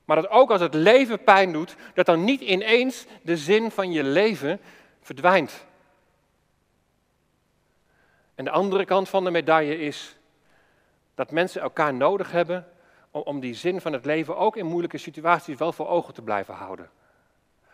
Maar 0.04 0.16
dat 0.16 0.28
ook 0.28 0.50
als 0.50 0.60
het 0.60 0.74
leven 0.74 1.24
pijn 1.24 1.52
doet, 1.52 1.76
dat 1.94 2.06
dan 2.06 2.24
niet 2.24 2.40
ineens 2.40 3.06
de 3.22 3.36
zin 3.36 3.70
van 3.70 3.92
je 3.92 4.02
leven 4.02 4.60
verdwijnt. 5.00 5.66
En 8.34 8.44
de 8.44 8.50
andere 8.50 8.84
kant 8.84 9.08
van 9.08 9.24
de 9.24 9.30
medaille 9.30 9.78
is 9.78 10.16
dat 11.14 11.30
mensen 11.30 11.60
elkaar 11.60 11.94
nodig 11.94 12.30
hebben 12.30 12.66
om, 13.10 13.40
die 13.40 13.54
zin 13.54 13.80
van 13.80 13.92
het 13.92 14.04
leven 14.04 14.36
ook 14.36 14.56
in 14.56 14.66
moeilijke 14.66 14.98
situaties 14.98 15.56
wel 15.56 15.72
voor 15.72 15.88
ogen 15.88 16.14
te 16.14 16.22
blijven 16.22 16.54
houden. 16.54 16.90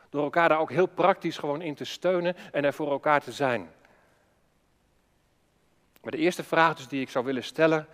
Door 0.08 0.22
elkaar 0.22 0.48
daar 0.48 0.60
ook 0.60 0.70
heel 0.70 0.86
praktisch 0.86 1.38
gewoon 1.38 1.62
in 1.62 1.74
te 1.74 1.84
steunen 1.84 2.36
en 2.52 2.64
er 2.64 2.72
voor 2.72 2.90
elkaar 2.90 3.20
te 3.20 3.32
zijn. 3.32 3.70
Maar 6.02 6.12
de 6.12 6.18
eerste 6.18 6.44
vraag 6.44 6.76
dus 6.76 6.88
die 6.88 7.00
ik 7.00 7.10
zou 7.10 7.24
willen 7.24 7.44
stellen 7.44 7.86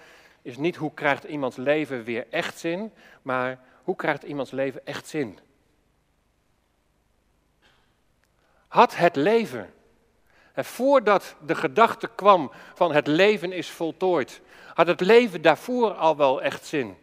is 0.43 0.57
niet 0.57 0.77
hoe 0.77 0.95
krijgt 0.95 1.25
iemands 1.25 1.57
leven 1.57 2.05
weer 2.05 2.27
echt 2.31 2.59
zin, 2.59 2.93
maar 3.23 3.59
hoe 3.83 3.97
krijgt 3.97 4.23
iemands 4.23 4.51
leven 4.51 4.87
echt 4.87 5.09
zin? 5.09 5.39
Had 8.69 8.97
het 8.97 9.17
leven, 9.17 9.75
voordat 10.55 11.37
de 11.47 11.55
gedachte 11.55 12.11
kwam 12.15 12.53
van 12.75 12.93
het 12.93 13.07
leven 13.07 13.53
is 13.53 13.71
voltooid, 13.71 14.41
had 14.77 14.87
het 14.87 15.01
leven 15.01 15.43
daarvoor 15.43 15.95
al 15.95 16.17
wel 16.17 16.43
echt 16.43 16.67
zin? 16.67 16.97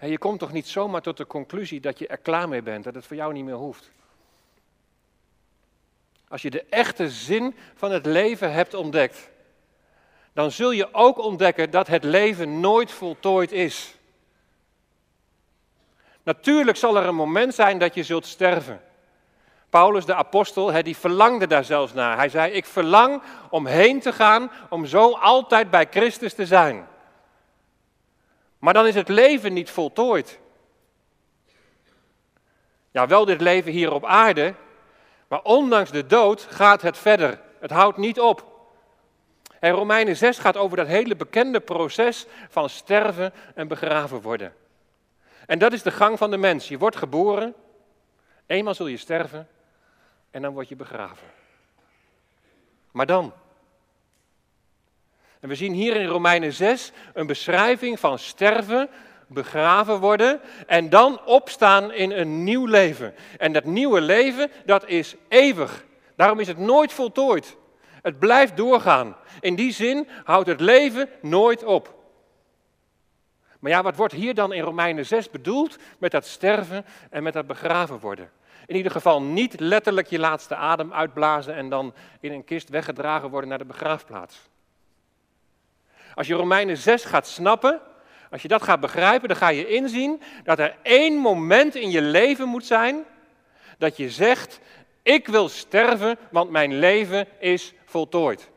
je 0.00 0.18
komt 0.18 0.38
toch 0.38 0.52
niet 0.52 0.68
zomaar 0.68 1.02
tot 1.02 1.16
de 1.16 1.26
conclusie 1.26 1.80
dat 1.80 1.98
je 1.98 2.06
er 2.06 2.18
klaar 2.18 2.48
mee 2.48 2.62
bent, 2.62 2.84
dat 2.84 2.94
het 2.94 3.06
voor 3.06 3.16
jou 3.16 3.32
niet 3.32 3.44
meer 3.44 3.54
hoeft. 3.54 3.90
Als 6.28 6.42
je 6.42 6.50
de 6.50 6.64
echte 6.64 7.10
zin 7.10 7.54
van 7.74 7.90
het 7.90 8.06
leven 8.06 8.52
hebt 8.52 8.74
ontdekt, 8.74 9.30
dan 10.32 10.50
zul 10.50 10.70
je 10.70 10.94
ook 10.94 11.18
ontdekken 11.18 11.70
dat 11.70 11.86
het 11.86 12.04
leven 12.04 12.60
nooit 12.60 12.90
voltooid 12.90 13.52
is. 13.52 13.94
Natuurlijk 16.22 16.76
zal 16.76 16.96
er 16.96 17.06
een 17.06 17.14
moment 17.14 17.54
zijn 17.54 17.78
dat 17.78 17.94
je 17.94 18.02
zult 18.02 18.26
sterven. 18.26 18.80
Paulus 19.74 20.04
de 20.04 20.14
apostel, 20.14 20.82
die 20.82 20.96
verlangde 20.96 21.46
daar 21.46 21.64
zelfs 21.64 21.92
naar. 21.92 22.16
Hij 22.16 22.28
zei, 22.28 22.52
ik 22.52 22.64
verlang 22.64 23.22
om 23.50 23.66
heen 23.66 24.00
te 24.00 24.12
gaan, 24.12 24.50
om 24.68 24.86
zo 24.86 25.12
altijd 25.12 25.70
bij 25.70 25.86
Christus 25.90 26.34
te 26.34 26.46
zijn. 26.46 26.86
Maar 28.58 28.72
dan 28.72 28.86
is 28.86 28.94
het 28.94 29.08
leven 29.08 29.52
niet 29.52 29.70
voltooid. 29.70 30.38
Ja, 32.90 33.06
wel 33.06 33.24
dit 33.24 33.40
leven 33.40 33.72
hier 33.72 33.92
op 33.92 34.04
aarde, 34.04 34.54
maar 35.28 35.42
ondanks 35.42 35.90
de 35.90 36.06
dood 36.06 36.46
gaat 36.50 36.82
het 36.82 36.98
verder. 36.98 37.40
Het 37.60 37.70
houdt 37.70 37.96
niet 37.96 38.20
op. 38.20 38.68
En 39.60 39.70
Romeinen 39.70 40.16
6 40.16 40.38
gaat 40.38 40.56
over 40.56 40.76
dat 40.76 40.86
hele 40.86 41.16
bekende 41.16 41.60
proces 41.60 42.26
van 42.48 42.68
sterven 42.68 43.32
en 43.54 43.68
begraven 43.68 44.20
worden. 44.20 44.54
En 45.46 45.58
dat 45.58 45.72
is 45.72 45.82
de 45.82 45.90
gang 45.90 46.18
van 46.18 46.30
de 46.30 46.36
mens. 46.36 46.68
Je 46.68 46.78
wordt 46.78 46.96
geboren, 46.96 47.54
eenmaal 48.46 48.74
zul 48.74 48.86
je 48.86 48.96
sterven 48.96 49.48
en 50.34 50.42
dan 50.42 50.52
word 50.52 50.68
je 50.68 50.76
begraven. 50.76 51.26
Maar 52.90 53.06
dan? 53.06 53.32
En 55.40 55.48
we 55.48 55.54
zien 55.54 55.72
hier 55.72 55.96
in 55.96 56.06
Romeinen 56.06 56.52
6 56.52 56.92
een 57.12 57.26
beschrijving 57.26 58.00
van 58.00 58.18
sterven, 58.18 58.88
begraven 59.26 60.00
worden 60.00 60.40
en 60.66 60.88
dan 60.88 61.24
opstaan 61.24 61.92
in 61.92 62.10
een 62.10 62.44
nieuw 62.44 62.66
leven. 62.66 63.14
En 63.38 63.52
dat 63.52 63.64
nieuwe 63.64 64.00
leven, 64.00 64.50
dat 64.64 64.88
is 64.88 65.14
eeuwig. 65.28 65.84
Daarom 66.16 66.40
is 66.40 66.48
het 66.48 66.58
nooit 66.58 66.92
voltooid. 66.92 67.56
Het 68.02 68.18
blijft 68.18 68.56
doorgaan. 68.56 69.16
In 69.40 69.54
die 69.54 69.72
zin 69.72 70.08
houdt 70.24 70.48
het 70.48 70.60
leven 70.60 71.08
nooit 71.22 71.64
op. 71.64 71.94
Maar 73.58 73.70
ja, 73.70 73.82
wat 73.82 73.96
wordt 73.96 74.14
hier 74.14 74.34
dan 74.34 74.52
in 74.52 74.62
Romeinen 74.62 75.06
6 75.06 75.30
bedoeld 75.30 75.76
met 75.98 76.10
dat 76.10 76.26
sterven 76.26 76.84
en 77.10 77.22
met 77.22 77.32
dat 77.32 77.46
begraven 77.46 77.98
worden? 77.98 78.30
In 78.66 78.76
ieder 78.76 78.92
geval 78.92 79.22
niet 79.22 79.60
letterlijk 79.60 80.06
je 80.06 80.18
laatste 80.18 80.54
adem 80.54 80.92
uitblazen 80.92 81.54
en 81.54 81.68
dan 81.68 81.94
in 82.20 82.32
een 82.32 82.44
kist 82.44 82.68
weggedragen 82.68 83.30
worden 83.30 83.48
naar 83.48 83.58
de 83.58 83.64
begraafplaats. 83.64 84.40
Als 86.14 86.26
je 86.26 86.34
Romeinen 86.34 86.76
6 86.76 87.04
gaat 87.04 87.26
snappen, 87.26 87.80
als 88.30 88.42
je 88.42 88.48
dat 88.48 88.62
gaat 88.62 88.80
begrijpen, 88.80 89.28
dan 89.28 89.36
ga 89.36 89.48
je 89.48 89.68
inzien 89.68 90.22
dat 90.44 90.58
er 90.58 90.76
één 90.82 91.14
moment 91.14 91.74
in 91.74 91.90
je 91.90 92.02
leven 92.02 92.48
moet 92.48 92.64
zijn 92.64 93.04
dat 93.78 93.96
je 93.96 94.10
zegt, 94.10 94.60
ik 95.02 95.26
wil 95.26 95.48
sterven, 95.48 96.18
want 96.30 96.50
mijn 96.50 96.78
leven 96.78 97.26
is 97.38 97.74
voltooid. 97.84 98.50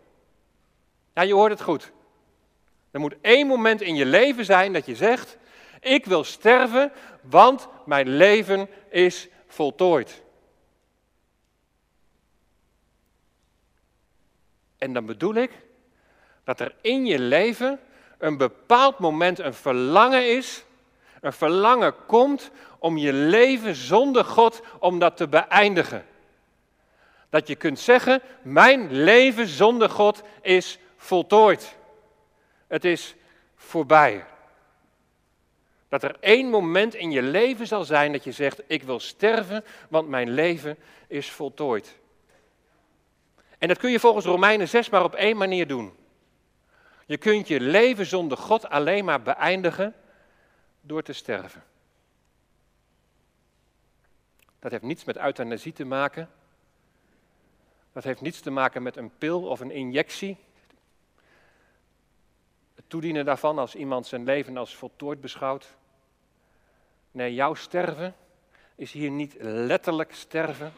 Ja, 1.13 1.21
je 1.21 1.33
hoort 1.33 1.51
het 1.51 1.61
goed. 1.61 1.91
Er 2.91 2.99
moet 2.99 3.15
één 3.21 3.47
moment 3.47 3.81
in 3.81 3.95
je 3.95 4.05
leven 4.05 4.45
zijn 4.45 4.73
dat 4.73 4.85
je 4.85 4.95
zegt, 4.95 5.37
ik 5.79 6.05
wil 6.05 6.23
sterven, 6.23 6.91
want 7.21 7.67
mijn 7.85 8.09
leven 8.09 8.69
is 8.89 9.27
voltooid. 9.47 10.21
En 14.77 14.93
dan 14.93 15.05
bedoel 15.05 15.35
ik 15.35 15.51
dat 16.43 16.59
er 16.59 16.75
in 16.81 17.05
je 17.05 17.19
leven 17.19 17.79
een 18.17 18.37
bepaald 18.37 18.99
moment 18.99 19.39
een 19.39 19.53
verlangen 19.53 20.35
is, 20.35 20.63
een 21.21 21.33
verlangen 21.33 22.05
komt 22.05 22.51
om 22.79 22.97
je 22.97 23.13
leven 23.13 23.75
zonder 23.75 24.25
God, 24.25 24.61
om 24.79 24.99
dat 24.99 25.17
te 25.17 25.27
beëindigen. 25.27 26.05
Dat 27.29 27.47
je 27.47 27.55
kunt 27.55 27.79
zeggen, 27.79 28.21
mijn 28.41 28.91
leven 28.91 29.47
zonder 29.47 29.89
God 29.89 30.21
is 30.41 30.79
voltooid. 30.97 31.77
Het 32.67 32.85
is 32.85 33.15
voorbij. 33.55 34.25
Dat 35.89 36.03
er 36.03 36.15
één 36.19 36.49
moment 36.49 36.95
in 36.95 37.11
je 37.11 37.21
leven 37.21 37.67
zal 37.67 37.83
zijn 37.83 38.11
dat 38.11 38.23
je 38.23 38.31
zegt, 38.31 38.61
ik 38.67 38.83
wil 38.83 38.99
sterven, 38.99 39.63
want 39.89 40.07
mijn 40.07 40.29
leven 40.29 40.77
is 41.07 41.31
voltooid. 41.31 41.99
En 43.57 43.67
dat 43.67 43.77
kun 43.77 43.91
je 43.91 43.99
volgens 43.99 44.25
Romeinen 44.25 44.67
6 44.67 44.89
maar 44.89 45.03
op 45.03 45.15
één 45.15 45.37
manier 45.37 45.67
doen. 45.67 45.95
Je 47.05 47.17
kunt 47.17 47.47
je 47.47 47.59
leven 47.59 48.05
zonder 48.05 48.37
God 48.37 48.69
alleen 48.69 49.05
maar 49.05 49.21
beëindigen 49.21 49.95
door 50.81 51.03
te 51.03 51.13
sterven. 51.13 51.63
Dat 54.59 54.71
heeft 54.71 54.83
niets 54.83 55.03
met 55.03 55.17
euthanasie 55.17 55.73
te 55.73 55.85
maken. 55.85 56.29
Dat 57.93 58.03
heeft 58.03 58.21
niets 58.21 58.39
te 58.39 58.49
maken 58.49 58.83
met 58.83 58.97
een 58.97 59.11
pil 59.17 59.47
of 59.47 59.59
een 59.59 59.71
injectie. 59.71 60.37
Toedienen 62.87 63.25
daarvan 63.25 63.59
als 63.59 63.75
iemand 63.75 64.07
zijn 64.07 64.23
leven 64.23 64.57
als 64.57 64.75
voltooid 64.75 65.21
beschouwt. 65.21 65.75
Nee, 67.11 67.33
jouw 67.33 67.53
sterven 67.53 68.15
is 68.75 68.91
hier 68.91 69.11
niet 69.11 69.35
letterlijk 69.39 70.15
sterven, 70.15 70.73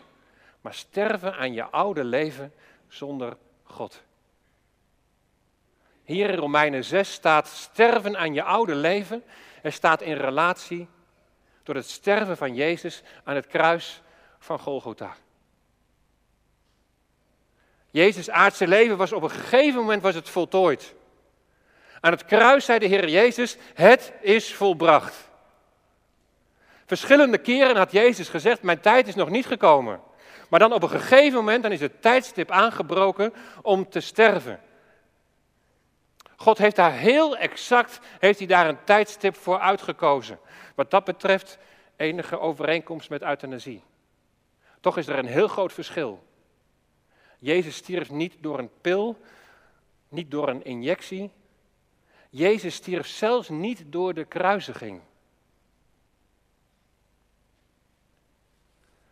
maar 0.62 0.74
sterven 0.74 1.36
aan 1.36 1.54
je 1.54 1.64
oude 1.64 2.04
leven 2.04 2.54
zonder 2.88 3.38
God. 3.64 4.02
Hier 6.04 6.30
in 6.30 6.38
Romeinen 6.38 6.84
6 6.84 7.12
staat 7.12 7.48
sterven 7.48 8.18
aan 8.18 8.34
je 8.34 8.44
oude 8.44 8.76
leven. 8.76 9.24
Er 9.62 9.72
staat 9.72 10.02
in 10.02 10.16
relatie 10.16 10.88
door 11.64 11.76
het 11.76 11.90
sterven 11.90 12.38
van 12.38 12.56
Jezus 12.56 13.04
aan 13.24 13.36
het 13.36 13.48
kruis 13.48 14.02
van 14.40 14.60
Golgotha. 14.60 15.16
Jezus' 17.92 18.30
aardse 18.30 18.68
leven 18.68 18.98
was 18.98 19.12
op 19.12 19.24
een 19.24 19.30
gegeven 19.30 19.80
moment 19.80 20.02
was 20.02 20.16
het 20.16 20.30
voltooid. 20.30 20.96
Aan 22.02 22.12
het 22.12 22.26
kruis 22.26 22.66
zei 22.66 22.80
de 22.80 22.86
Heer 22.86 23.10
Jezus, 23.10 23.58
het 23.74 24.14
is 24.22 24.54
volbracht. 24.54 25.30
Verschillende 26.86 27.38
keren 27.38 27.76
had 27.76 27.92
Jezus 27.92 28.30
gezegd, 28.30 28.62
mijn 28.62 28.80
tijd 28.80 29.08
is 29.08 29.16
nog 29.16 29.30
niet 29.30 29.46
gekomen. 29.46 30.02
Maar 30.50 30.60
dan 30.60 30.74
op 30.74 30.84
een 30.84 30.90
gegeven 30.90 31.38
moment, 31.38 31.64
dan 31.64 31.72
is 31.72 31.80
het 31.80 32.02
tijdstip 32.02 32.52
aangebroken 32.52 33.34
om 33.62 33.90
te 33.90 34.00
sterven. 34.00 34.60
God 36.36 36.58
heeft 36.58 36.76
daar 36.76 36.94
heel 36.94 37.38
exact, 37.38 38.00
heeft 38.20 38.40
hij 38.40 38.48
daar 38.48 38.68
een 38.68 38.84
tijdstip 38.84 39.36
voor 39.36 39.60
uitgekozen. 39.60 40.40
Wat 40.76 40.92
dat 40.92 41.04
betreft 41.04 41.58
enige 41.96 42.40
overeenkomst 42.40 43.10
met 43.10 43.22
euthanasie. 43.22 43.84
Toch 44.80 44.98
is 44.98 45.08
er 45.08 45.18
een 45.18 45.26
heel 45.26 45.48
groot 45.48 45.74
verschil. 45.74 46.24
Jezus 47.40 47.76
stierf 47.76 48.10
niet 48.10 48.36
door 48.40 48.60
een 48.60 48.72
pil, 48.82 49.18
niet 50.10 50.32
door 50.32 50.50
een 50.50 50.64
injectie. 50.64 51.32
Jezus 52.30 52.76
stierf 52.76 53.08
zelfs 53.08 53.50
niet 53.50 53.84
door 53.86 54.14
de 54.14 54.26
kruisiging. 54.26 55.02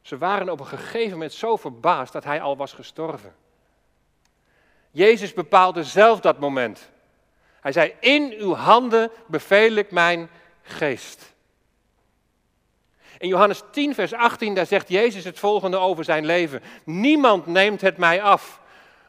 Ze 0.02 0.18
waren 0.18 0.50
op 0.50 0.60
een 0.60 0.66
gegeven 0.66 1.12
moment 1.12 1.34
zo 1.34 1.56
verbaasd 1.56 2.14
dat 2.14 2.24
hij 2.24 2.42
al 2.42 2.58
was 2.58 2.74
gestorven. 2.74 3.36
Jezus 4.92 5.34
bepaalde 5.34 5.84
zelf 5.84 6.20
dat 6.20 6.40
moment. 6.40 6.90
Hij 7.62 7.72
zei, 7.72 7.94
in 8.00 8.34
uw 8.38 8.54
handen 8.54 9.12
beveel 9.28 9.76
ik 9.76 9.92
mijn 9.92 10.30
geest. 10.62 11.34
In 13.18 13.28
Johannes 13.28 13.64
10, 13.72 13.94
vers 13.94 14.14
18, 14.14 14.56
daar 14.56 14.66
zegt 14.66 14.90
Jezus 14.90 15.24
het 15.24 15.40
volgende 15.40 15.78
over 15.78 16.04
zijn 16.04 16.26
leven. 16.26 16.62
Niemand 16.84 17.46
neemt 17.46 17.82
het 17.82 17.98
mij 17.98 18.22
af, 18.22 18.62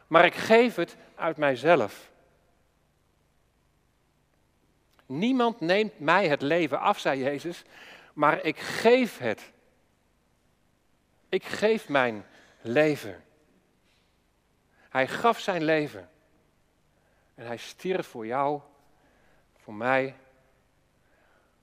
maar 0.07 0.25
ik 0.25 0.35
geef 0.35 0.75
het 0.75 0.95
uit 1.15 1.37
mijzelf. 1.37 2.08
Niemand 5.09 5.59
neemt 5.59 5.99
mij 5.99 6.27
het 6.27 6.41
leven 6.41 6.79
af, 6.79 6.99
zei 6.99 7.23
Jezus, 7.23 7.63
maar 8.13 8.43
ik 8.43 8.59
geef 8.59 9.17
het. 9.17 9.51
Ik 11.29 11.43
geef 11.43 11.89
mijn 11.89 12.25
leven. 12.61 13.23
Hij 14.89 15.07
gaf 15.07 15.39
zijn 15.39 15.63
leven. 15.63 16.09
En 17.35 17.45
hij 17.45 17.57
stierf 17.57 18.07
voor 18.07 18.25
jou, 18.25 18.61
voor 19.57 19.73
mij, 19.73 20.15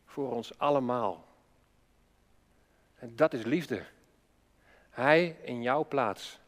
voor 0.04 0.32
ons 0.32 0.58
allemaal. 0.58 1.24
En 2.94 3.16
dat 3.16 3.34
is 3.34 3.44
liefde. 3.44 3.84
Hij 4.90 5.36
in 5.42 5.62
jouw 5.62 5.84
plaats. 5.84 6.38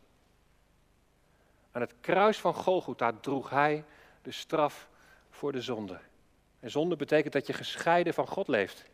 Aan 1.72 1.80
het 1.80 1.94
kruis 2.00 2.40
van 2.40 2.54
Golgotha 2.54 3.12
droeg 3.20 3.50
hij 3.50 3.84
de 4.22 4.32
straf 4.32 4.88
voor 5.30 5.52
de 5.52 5.62
zonde. 5.62 6.00
En 6.60 6.70
zonde 6.70 6.96
betekent 6.96 7.32
dat 7.32 7.46
je 7.46 7.52
gescheiden 7.52 8.14
van 8.14 8.26
God 8.26 8.48
leeft. 8.48 8.84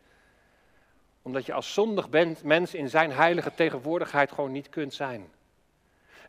Omdat 1.21 1.45
je 1.45 1.53
als 1.53 1.73
zondig 1.73 2.09
bent, 2.09 2.43
mens 2.43 2.73
in 2.73 2.89
zijn 2.89 3.11
heilige 3.11 3.53
tegenwoordigheid 3.53 4.31
gewoon 4.31 4.51
niet 4.51 4.69
kunt 4.69 4.93
zijn. 4.93 5.31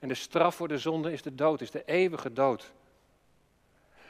En 0.01 0.09
de 0.09 0.15
straf 0.15 0.55
voor 0.55 0.69
de 0.69 0.79
zonde 0.79 1.13
is 1.13 1.23
de 1.23 1.35
dood, 1.35 1.61
is 1.61 1.71
de 1.71 1.83
eeuwige 1.85 2.33
dood. 2.33 2.73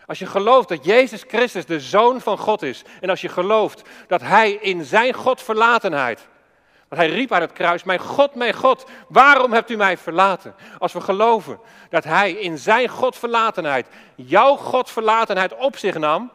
Als 0.07 0.19
je 0.19 0.27
gelooft 0.27 0.69
dat 0.69 0.85
Jezus 0.85 1.25
Christus 1.27 1.67
de 1.67 1.81
Zoon 1.81 2.21
van 2.21 2.39
God 2.39 2.63
is. 2.63 2.83
En 3.01 3.11
als 3.11 3.21
je 3.21 3.29
gelooft 3.29 3.83
dat 4.07 4.21
Hij 4.21 4.53
in 4.53 4.85
zijn 4.85 5.15
Godverlatenheid. 5.15 6.29
Want 6.89 7.01
Hij 7.01 7.11
riep 7.11 7.33
aan 7.33 7.41
het 7.41 7.53
kruis: 7.53 7.85
Mijn 7.85 7.99
God, 7.99 8.35
mijn 8.35 8.55
God, 8.55 8.87
waarom 9.09 9.53
hebt 9.53 9.71
u 9.71 9.77
mij 9.77 9.97
verlaten? 9.97 10.55
Als 10.79 10.93
we 10.93 11.01
geloven 11.01 11.59
dat 11.91 12.05
Hij 12.05 12.33
in 12.33 12.59
zijn 12.59 12.89
Godverlatenheid. 12.89 13.87
jouw 14.15 14.57
Godverlatenheid 14.57 15.57
op 15.57 15.77
zich 15.77 15.99
nam. 15.99 16.31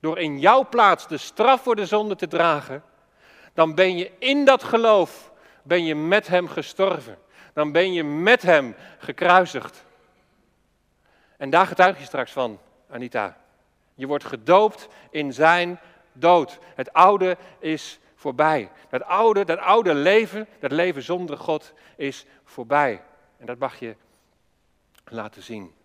Door 0.00 0.18
in 0.18 0.38
jouw 0.38 0.68
plaats 0.68 1.08
de 1.08 1.18
straf 1.18 1.62
voor 1.62 1.76
de 1.76 1.86
zonde 1.86 2.16
te 2.16 2.26
dragen. 2.26 2.82
Dan 3.54 3.74
ben 3.74 3.96
je 3.96 4.12
in 4.18 4.44
dat 4.44 4.64
geloof 4.64 5.32
ben 5.62 5.84
je 5.84 5.94
met 5.94 6.26
hem 6.26 6.48
gestorven. 6.48 7.18
Dan 7.52 7.72
ben 7.72 7.92
je 7.92 8.04
met 8.04 8.42
hem 8.42 8.74
gekruisigd. 8.98 9.84
En 11.36 11.50
daar 11.50 11.66
getuig 11.66 11.98
je 11.98 12.04
straks 12.04 12.32
van, 12.32 12.58
Anita. 12.90 13.36
Je 13.94 14.06
wordt 14.06 14.24
gedoopt 14.24 14.88
in 15.10 15.32
zijn 15.32 15.80
dood. 16.12 16.58
Het 16.74 16.92
oude 16.92 17.36
is 17.58 17.98
voorbij. 18.14 18.70
Dat 18.88 19.02
oude, 19.02 19.44
dat 19.44 19.58
oude 19.58 19.94
leven, 19.94 20.48
dat 20.60 20.70
leven 20.70 21.02
zonder 21.02 21.38
God, 21.38 21.72
is 21.96 22.26
voorbij. 22.44 23.02
En 23.38 23.46
dat 23.46 23.58
mag 23.58 23.78
je 23.78 23.96
laten 25.04 25.42
zien. 25.42 25.75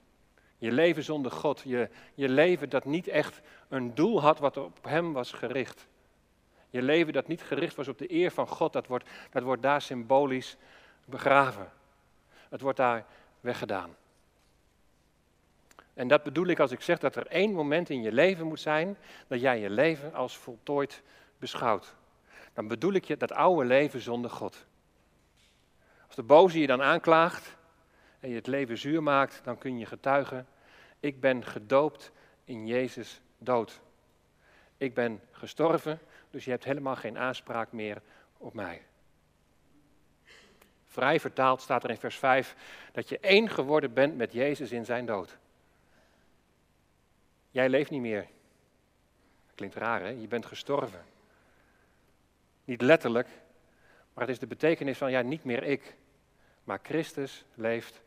Je 0.61 0.71
leven 0.71 1.03
zonder 1.03 1.31
God, 1.31 1.61
je, 1.65 1.89
je 2.13 2.29
leven 2.29 2.69
dat 2.69 2.85
niet 2.85 3.07
echt 3.07 3.41
een 3.69 3.95
doel 3.95 4.21
had 4.21 4.39
wat 4.39 4.57
op 4.57 4.77
hem 4.83 5.13
was 5.13 5.31
gericht. 5.31 5.87
Je 6.69 6.81
leven 6.81 7.13
dat 7.13 7.27
niet 7.27 7.41
gericht 7.41 7.75
was 7.75 7.87
op 7.87 7.97
de 7.97 8.13
eer 8.13 8.31
van 8.31 8.47
God, 8.47 8.73
dat 8.73 8.87
wordt, 8.87 9.09
dat 9.31 9.43
wordt 9.43 9.61
daar 9.61 9.81
symbolisch 9.81 10.57
begraven. 11.05 11.71
Het 12.49 12.61
wordt 12.61 12.77
daar 12.77 13.05
weggedaan. 13.39 13.95
En 15.93 16.07
dat 16.07 16.23
bedoel 16.23 16.47
ik 16.47 16.59
als 16.59 16.71
ik 16.71 16.81
zeg 16.81 16.99
dat 16.99 17.15
er 17.15 17.27
één 17.27 17.51
moment 17.51 17.89
in 17.89 18.01
je 18.01 18.11
leven 18.11 18.47
moet 18.47 18.59
zijn 18.59 18.97
dat 19.27 19.41
jij 19.41 19.59
je 19.59 19.69
leven 19.69 20.13
als 20.13 20.37
voltooid 20.37 21.01
beschouwt. 21.37 21.95
Dan 22.53 22.67
bedoel 22.67 22.93
ik 22.93 23.05
je 23.05 23.17
dat 23.17 23.31
oude 23.31 23.65
leven 23.65 24.01
zonder 24.01 24.31
God. 24.31 24.65
Als 26.07 26.15
de 26.15 26.23
boze 26.23 26.59
je 26.59 26.67
dan 26.67 26.81
aanklaagt 26.81 27.59
en 28.21 28.29
je 28.29 28.35
het 28.35 28.47
leven 28.47 28.77
zuur 28.77 29.03
maakt, 29.03 29.41
dan 29.43 29.57
kun 29.57 29.77
je 29.77 29.85
getuigen, 29.85 30.47
ik 30.99 31.19
ben 31.19 31.45
gedoopt 31.45 32.11
in 32.43 32.67
Jezus 32.67 33.21
dood. 33.37 33.81
Ik 34.77 34.93
ben 34.93 35.21
gestorven, 35.31 35.99
dus 36.29 36.45
je 36.45 36.51
hebt 36.51 36.63
helemaal 36.63 36.95
geen 36.95 37.17
aanspraak 37.17 37.71
meer 37.71 38.01
op 38.37 38.53
mij. 38.53 38.81
Vrij 40.85 41.19
vertaald 41.19 41.61
staat 41.61 41.83
er 41.83 41.89
in 41.89 41.97
vers 41.97 42.17
5 42.17 42.55
dat 42.91 43.09
je 43.09 43.19
één 43.19 43.49
geworden 43.49 43.93
bent 43.93 44.17
met 44.17 44.33
Jezus 44.33 44.71
in 44.71 44.85
zijn 44.85 45.05
dood. 45.05 45.37
Jij 47.49 47.69
leeft 47.69 47.89
niet 47.89 48.01
meer. 48.01 48.27
Klinkt 49.55 49.75
raar, 49.75 50.01
hè? 50.01 50.07
Je 50.07 50.27
bent 50.27 50.45
gestorven. 50.45 51.05
Niet 52.65 52.81
letterlijk, 52.81 53.27
maar 54.13 54.23
het 54.23 54.33
is 54.33 54.39
de 54.39 54.47
betekenis 54.47 54.97
van 54.97 55.11
ja, 55.11 55.21
niet 55.21 55.43
meer 55.43 55.63
ik, 55.63 55.95
maar 56.63 56.79
Christus 56.83 57.45
leeft 57.55 58.01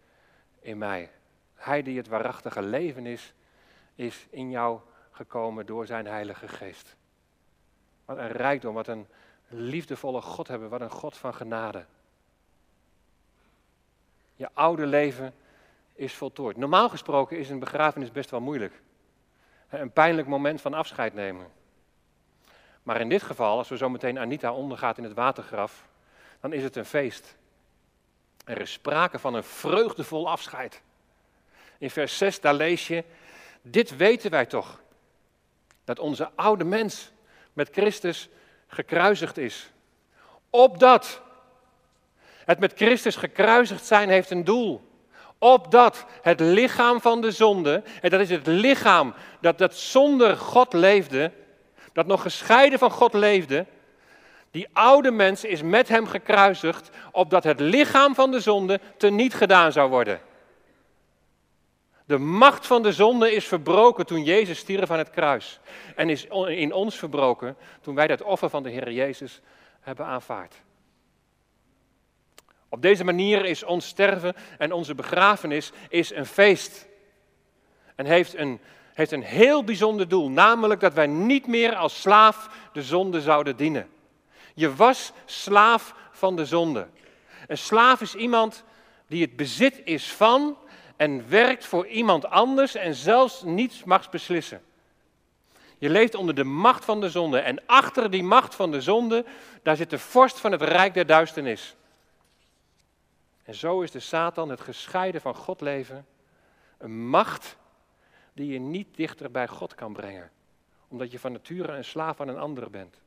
in 0.65 0.79
mij. 0.79 1.11
Hij 1.55 1.83
die 1.83 1.97
het 1.97 2.09
waarachtige 2.09 2.63
leven 2.63 3.07
is, 3.07 3.35
is 3.95 4.27
in 4.31 4.51
jou 4.51 4.81
gekomen 5.11 5.67
door 5.67 5.87
zijn 5.87 6.07
Heilige 6.07 6.49
Geest. 6.49 6.97
Wat 8.05 8.19
een 8.19 8.33
rijkdom, 8.33 8.75
wat 8.75 8.87
een 8.87 9.07
liefdevolle 9.49 10.21
God 10.21 10.49
hebben, 10.49 10.69
wat 10.69 10.81
een 10.81 10.91
God 10.91 11.17
van 11.17 11.35
genade. 11.35 11.85
Je 14.37 14.49
oude 14.53 14.87
leven 14.87 15.35
is 15.93 16.15
voltooid. 16.15 16.57
Normaal 16.57 16.89
gesproken 16.89 17.39
is 17.39 17.51
een 17.51 17.59
begrafenis 17.59 18.13
best 18.13 18.31
wel 18.31 18.41
moeilijk. 18.41 18.83
Een 19.69 19.93
pijnlijk 19.93 20.27
moment 20.27 20.61
van 20.61 20.75
afscheid 20.75 21.15
nemen. 21.15 21.47
Maar 22.83 23.01
in 23.01 23.09
dit 23.09 23.23
geval, 23.23 23.59
als 23.59 23.69
we 23.69 23.77
zo 23.77 23.89
meteen 23.89 24.19
Anita 24.19 24.53
ondergaat 24.53 24.99
in 24.99 25.05
het 25.05 25.15
watergraf, 25.15 25.89
dan 26.41 26.53
is 26.53 26.63
het 26.63 26.77
een 26.77 26.85
feest. 26.85 27.37
Er 28.45 28.61
is 28.61 28.73
sprake 28.73 29.19
van 29.19 29.35
een 29.35 29.45
vreugdevol 29.45 30.29
afscheid. 30.29 30.83
In 31.79 31.91
vers 31.91 32.19
6, 32.19 32.41
daar 32.41 32.55
lees 32.55 32.87
je, 32.87 33.05
dit 33.63 33.97
weten 33.97 34.31
wij 34.31 34.47
toch, 34.47 34.81
dat 35.85 35.99
onze 35.99 36.31
oude 36.35 36.65
mens 36.65 37.11
met 37.53 37.69
Christus 37.73 38.29
gekruisigd 38.67 39.39
is. 39.39 39.71
Opdat 40.51 41.23
het 42.45 42.59
met 42.59 42.73
Christus 42.75 43.17
gekruisigd 43.17 43.87
zijn 43.87 44.09
heeft 44.09 44.31
een 44.31 44.45
doel. 44.45 44.93
Opdat 45.39 46.07
het 46.23 46.41
lichaam 46.41 47.01
van 47.01 47.21
de 47.21 47.31
zonde, 47.31 47.83
en 48.01 48.11
dat 48.11 48.21
is 48.21 48.31
het 48.31 48.47
lichaam 48.47 49.15
dat, 49.41 49.59
dat 49.59 49.75
zonder 49.75 50.37
God 50.37 50.73
leefde, 50.73 51.33
dat 51.93 52.07
nog 52.07 52.23
gescheiden 52.23 52.79
van 52.79 52.91
God 52.91 53.13
leefde, 53.13 53.67
die 54.55 54.69
oude 54.73 55.11
mens 55.11 55.45
is 55.45 55.63
met 55.63 55.89
hem 55.89 56.07
gekruisigd, 56.07 56.91
opdat 57.13 57.45
het 57.45 57.61
lichaam 57.61 58.15
van 58.15 58.31
de 58.31 58.41
zonde 58.41 58.81
teniet 58.97 59.35
gedaan 59.35 59.73
zou 59.73 59.91
worden. 59.91 60.21
De 62.05 62.19
macht 62.19 62.67
van 62.67 62.83
de 62.83 62.93
zonde 62.93 63.33
is 63.33 63.47
verbroken 63.47 64.07
toen 64.07 64.23
Jezus 64.23 64.59
stierf 64.59 64.91
aan 64.91 64.99
het 64.99 65.11
kruis. 65.11 65.61
En 65.97 66.11
is 66.11 66.27
in 66.47 66.73
ons 66.73 66.97
verbroken 66.97 67.57
toen 67.81 67.95
wij 67.95 68.07
dat 68.07 68.23
offer 68.23 68.51
van 68.51 68.63
de 68.63 68.71
Heer 68.71 68.93
Jezus 68.93 69.41
hebben 69.81 70.07
aanvaard. 70.07 70.55
Op 72.69 72.83
deze 72.83 73.05
manier 73.05 73.45
is 73.45 73.65
ons 73.65 73.87
sterven 73.87 74.35
en 74.59 74.73
onze 74.73 74.95
begrafenis 74.95 75.73
is 75.89 76.11
een 76.11 76.27
feest. 76.27 76.87
En 77.95 78.07
heeft 78.07 78.37
een, 78.37 78.61
heeft 78.93 79.13
een 79.13 79.23
heel 79.23 79.65
bijzonder 79.65 80.09
doel, 80.09 80.31
namelijk 80.31 80.81
dat 80.81 80.95
wij 80.95 81.07
niet 81.07 81.47
meer 81.47 81.75
als 81.75 82.01
slaaf 82.01 82.49
de 82.73 82.83
zonde 82.83 83.21
zouden 83.21 83.57
dienen. 83.57 83.89
Je 84.55 84.75
was 84.75 85.13
slaaf 85.25 85.95
van 86.11 86.37
de 86.37 86.45
zonde. 86.45 86.89
Een 87.47 87.59
slaaf 87.59 88.01
is 88.01 88.15
iemand 88.15 88.65
die 89.07 89.23
het 89.23 89.37
bezit 89.37 89.81
is 89.85 90.13
van 90.13 90.57
en 90.97 91.29
werkt 91.29 91.65
voor 91.65 91.87
iemand 91.87 92.27
anders 92.27 92.75
en 92.75 92.95
zelfs 92.95 93.43
niets 93.43 93.85
mag 93.85 94.11
beslissen. 94.11 94.63
Je 95.79 95.91
leeft 95.91 96.15
onder 96.15 96.35
de 96.35 96.45
macht 96.45 96.85
van 96.85 97.01
de 97.01 97.11
zonde 97.11 97.39
en 97.39 97.67
achter 97.67 98.11
die 98.11 98.23
macht 98.23 98.55
van 98.55 98.71
de 98.71 98.81
zonde, 98.81 99.25
daar 99.63 99.77
zit 99.77 99.91
de 99.91 99.99
vorst 99.99 100.39
van 100.39 100.53
het 100.53 100.63
rijk 100.63 100.95
der 100.95 101.07
duisternis. 101.07 101.77
En 103.43 103.55
zo 103.55 103.81
is 103.81 103.91
de 103.91 104.01
Satan, 104.01 104.49
het 104.49 104.61
gescheiden 104.61 105.21
van 105.21 105.35
God 105.35 105.61
leven, 105.61 106.07
een 106.79 107.09
macht 107.09 107.57
die 108.33 108.53
je 108.53 108.59
niet 108.59 108.97
dichter 108.97 109.31
bij 109.31 109.49
God 109.49 109.75
kan 109.75 109.93
brengen, 109.93 110.31
omdat 110.89 111.13
je 111.13 111.19
van 111.19 111.33
nature 111.33 111.73
een 111.73 111.85
slaaf 111.85 112.17
van 112.17 112.29
een 112.29 112.39
ander 112.39 112.71
bent. 112.71 113.04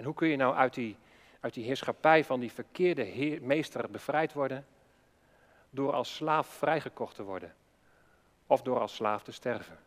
En 0.00 0.06
hoe 0.06 0.14
kun 0.14 0.28
je 0.28 0.36
nou 0.36 0.54
uit 0.54 0.74
die, 0.74 0.96
uit 1.40 1.54
die 1.54 1.64
heerschappij 1.64 2.24
van 2.24 2.40
die 2.40 2.52
verkeerde 2.52 3.38
meester 3.40 3.90
bevrijd 3.90 4.32
worden? 4.32 4.66
door 5.70 5.92
als 5.92 6.14
slaaf 6.14 6.46
vrijgekocht 6.46 7.14
te 7.14 7.22
worden 7.22 7.54
of 8.46 8.62
door 8.62 8.80
als 8.80 8.94
slaaf 8.94 9.22
te 9.22 9.32
sterven. 9.32 9.78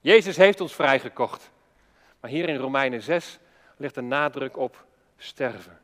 Jezus 0.00 0.36
heeft 0.36 0.60
ons 0.60 0.74
vrijgekocht. 0.74 1.50
Maar 2.20 2.30
hier 2.30 2.48
in 2.48 2.56
Romeinen 2.56 3.02
6 3.02 3.38
ligt 3.76 3.94
de 3.94 4.00
nadruk 4.00 4.56
op 4.56 4.86
sterven. 5.16 5.80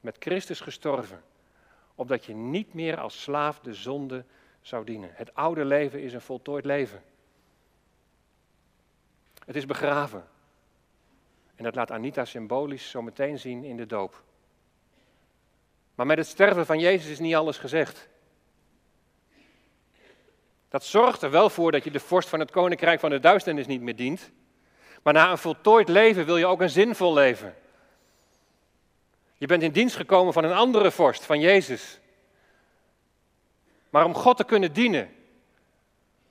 Met 0.00 0.16
Christus 0.18 0.60
gestorven, 0.60 1.22
opdat 1.94 2.24
je 2.24 2.34
niet 2.34 2.74
meer 2.74 3.00
als 3.00 3.22
slaaf 3.22 3.60
de 3.60 3.74
zonde 3.74 4.24
zou 4.60 4.84
dienen. 4.84 5.10
Het 5.12 5.34
oude 5.34 5.64
leven 5.64 6.02
is 6.02 6.12
een 6.12 6.20
voltooid 6.20 6.64
leven. 6.64 7.02
Het 9.44 9.56
is 9.56 9.66
begraven. 9.66 10.28
En 11.56 11.64
dat 11.64 11.74
laat 11.74 11.90
Anita 11.90 12.24
symbolisch 12.24 12.90
zo 12.90 13.02
meteen 13.02 13.38
zien 13.38 13.64
in 13.64 13.76
de 13.76 13.86
doop. 13.86 14.22
Maar 15.94 16.06
met 16.06 16.18
het 16.18 16.26
sterven 16.26 16.66
van 16.66 16.78
Jezus 16.78 17.10
is 17.10 17.18
niet 17.18 17.34
alles 17.34 17.58
gezegd. 17.58 18.08
Dat 20.68 20.84
zorgt 20.84 21.22
er 21.22 21.30
wel 21.30 21.50
voor 21.50 21.72
dat 21.72 21.84
je 21.84 21.90
de 21.90 22.00
vorst 22.00 22.28
van 22.28 22.40
het 22.40 22.50
koninkrijk 22.50 23.00
van 23.00 23.10
de 23.10 23.20
duisternis 23.20 23.66
niet 23.66 23.80
meer 23.80 23.96
dient. 23.96 24.30
Maar 25.02 25.12
na 25.12 25.30
een 25.30 25.38
voltooid 25.38 25.88
leven 25.88 26.26
wil 26.26 26.36
je 26.36 26.46
ook 26.46 26.60
een 26.60 26.70
zinvol 26.70 27.12
leven. 27.12 27.54
Je 29.38 29.46
bent 29.46 29.62
in 29.62 29.72
dienst 29.72 29.96
gekomen 29.96 30.32
van 30.32 30.44
een 30.44 30.52
andere 30.52 30.90
vorst, 30.90 31.24
van 31.24 31.40
Jezus. 31.40 32.00
Maar 33.90 34.04
om 34.04 34.14
God 34.14 34.36
te 34.36 34.44
kunnen 34.44 34.72
dienen, 34.72 35.14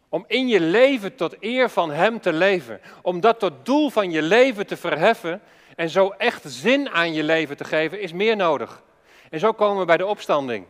om 0.09 0.23
in 0.27 0.47
je 0.47 0.59
leven 0.59 1.15
tot 1.15 1.35
eer 1.39 1.69
van 1.69 1.91
Hem 1.91 2.19
te 2.19 2.33
leven, 2.33 2.81
om 3.01 3.19
dat 3.19 3.39
tot 3.39 3.53
doel 3.63 3.89
van 3.89 4.11
je 4.11 4.21
leven 4.21 4.67
te 4.67 4.77
verheffen 4.77 5.41
en 5.75 5.89
zo 5.89 6.09
echt 6.09 6.43
zin 6.45 6.89
aan 6.89 7.13
je 7.13 7.23
leven 7.23 7.57
te 7.57 7.63
geven, 7.63 8.01
is 8.01 8.13
meer 8.13 8.35
nodig. 8.35 8.83
En 9.29 9.39
zo 9.39 9.51
komen 9.51 9.79
we 9.79 9.85
bij 9.85 9.97
de 9.97 10.05
opstanding. 10.05 10.65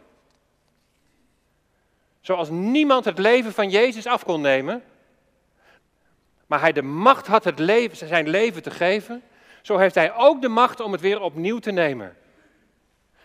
Zoals 2.21 2.49
niemand 2.49 3.05
het 3.05 3.17
leven 3.17 3.53
van 3.53 3.69
Jezus 3.69 4.05
af 4.05 4.23
kon 4.23 4.41
nemen, 4.41 4.83
maar 6.45 6.59
hij 6.59 6.71
de 6.71 6.81
macht 6.81 7.27
had 7.27 7.43
het 7.43 7.59
leven, 7.59 8.07
zijn 8.07 8.27
leven 8.27 8.63
te 8.63 8.71
geven, 8.71 9.23
zo 9.61 9.77
heeft 9.77 9.95
hij 9.95 10.15
ook 10.15 10.41
de 10.41 10.47
macht 10.47 10.79
om 10.79 10.91
het 10.91 11.01
weer 11.01 11.21
opnieuw 11.21 11.59
te 11.59 11.71
nemen. 11.71 12.17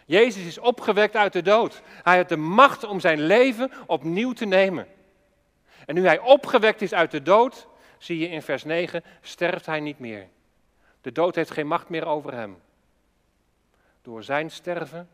Jezus 0.06 0.44
is 0.44 0.58
opgewekt 0.58 1.16
uit 1.16 1.32
de 1.32 1.42
dood. 1.42 1.82
Hij 2.02 2.16
had 2.16 2.28
de 2.28 2.36
macht 2.36 2.84
om 2.84 3.00
zijn 3.00 3.20
leven 3.20 3.70
opnieuw 3.86 4.32
te 4.32 4.44
nemen. 4.44 4.86
En 5.86 5.94
nu 5.94 6.06
hij 6.06 6.18
opgewekt 6.18 6.82
is 6.82 6.92
uit 6.92 7.10
de 7.10 7.22
dood, 7.22 7.66
zie 7.98 8.18
je 8.18 8.28
in 8.28 8.42
vers 8.42 8.64
9, 8.64 9.04
sterft 9.20 9.66
hij 9.66 9.80
niet 9.80 9.98
meer. 9.98 10.26
De 11.00 11.12
dood 11.12 11.34
heeft 11.34 11.50
geen 11.50 11.66
macht 11.66 11.88
meer 11.88 12.06
over 12.06 12.34
hem. 12.34 12.58
Door 14.02 14.22
zijn 14.22 14.50
sterven 14.50 15.08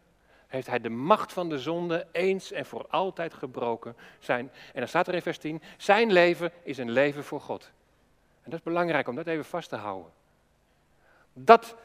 heeft 0.46 0.66
hij 0.66 0.80
de 0.80 0.88
macht 0.88 1.32
van 1.32 1.48
de 1.48 1.58
zonde 1.58 2.06
eens 2.12 2.52
en 2.52 2.66
voor 2.66 2.86
altijd 2.88 3.34
gebroken. 3.34 3.96
Zijn, 4.18 4.50
en 4.72 4.80
dan 4.80 4.88
staat 4.88 5.08
er 5.08 5.14
in 5.14 5.22
vers 5.22 5.38
10, 5.38 5.62
zijn 5.76 6.12
leven 6.12 6.52
is 6.62 6.78
een 6.78 6.90
leven 6.90 7.24
voor 7.24 7.40
God. 7.40 7.70
En 8.42 8.50
dat 8.50 8.58
is 8.58 8.64
belangrijk 8.64 9.08
om 9.08 9.14
dat 9.14 9.26
even 9.26 9.44
vast 9.44 9.68
te 9.68 9.76
houden. 9.76 10.12
Dat 11.32 11.76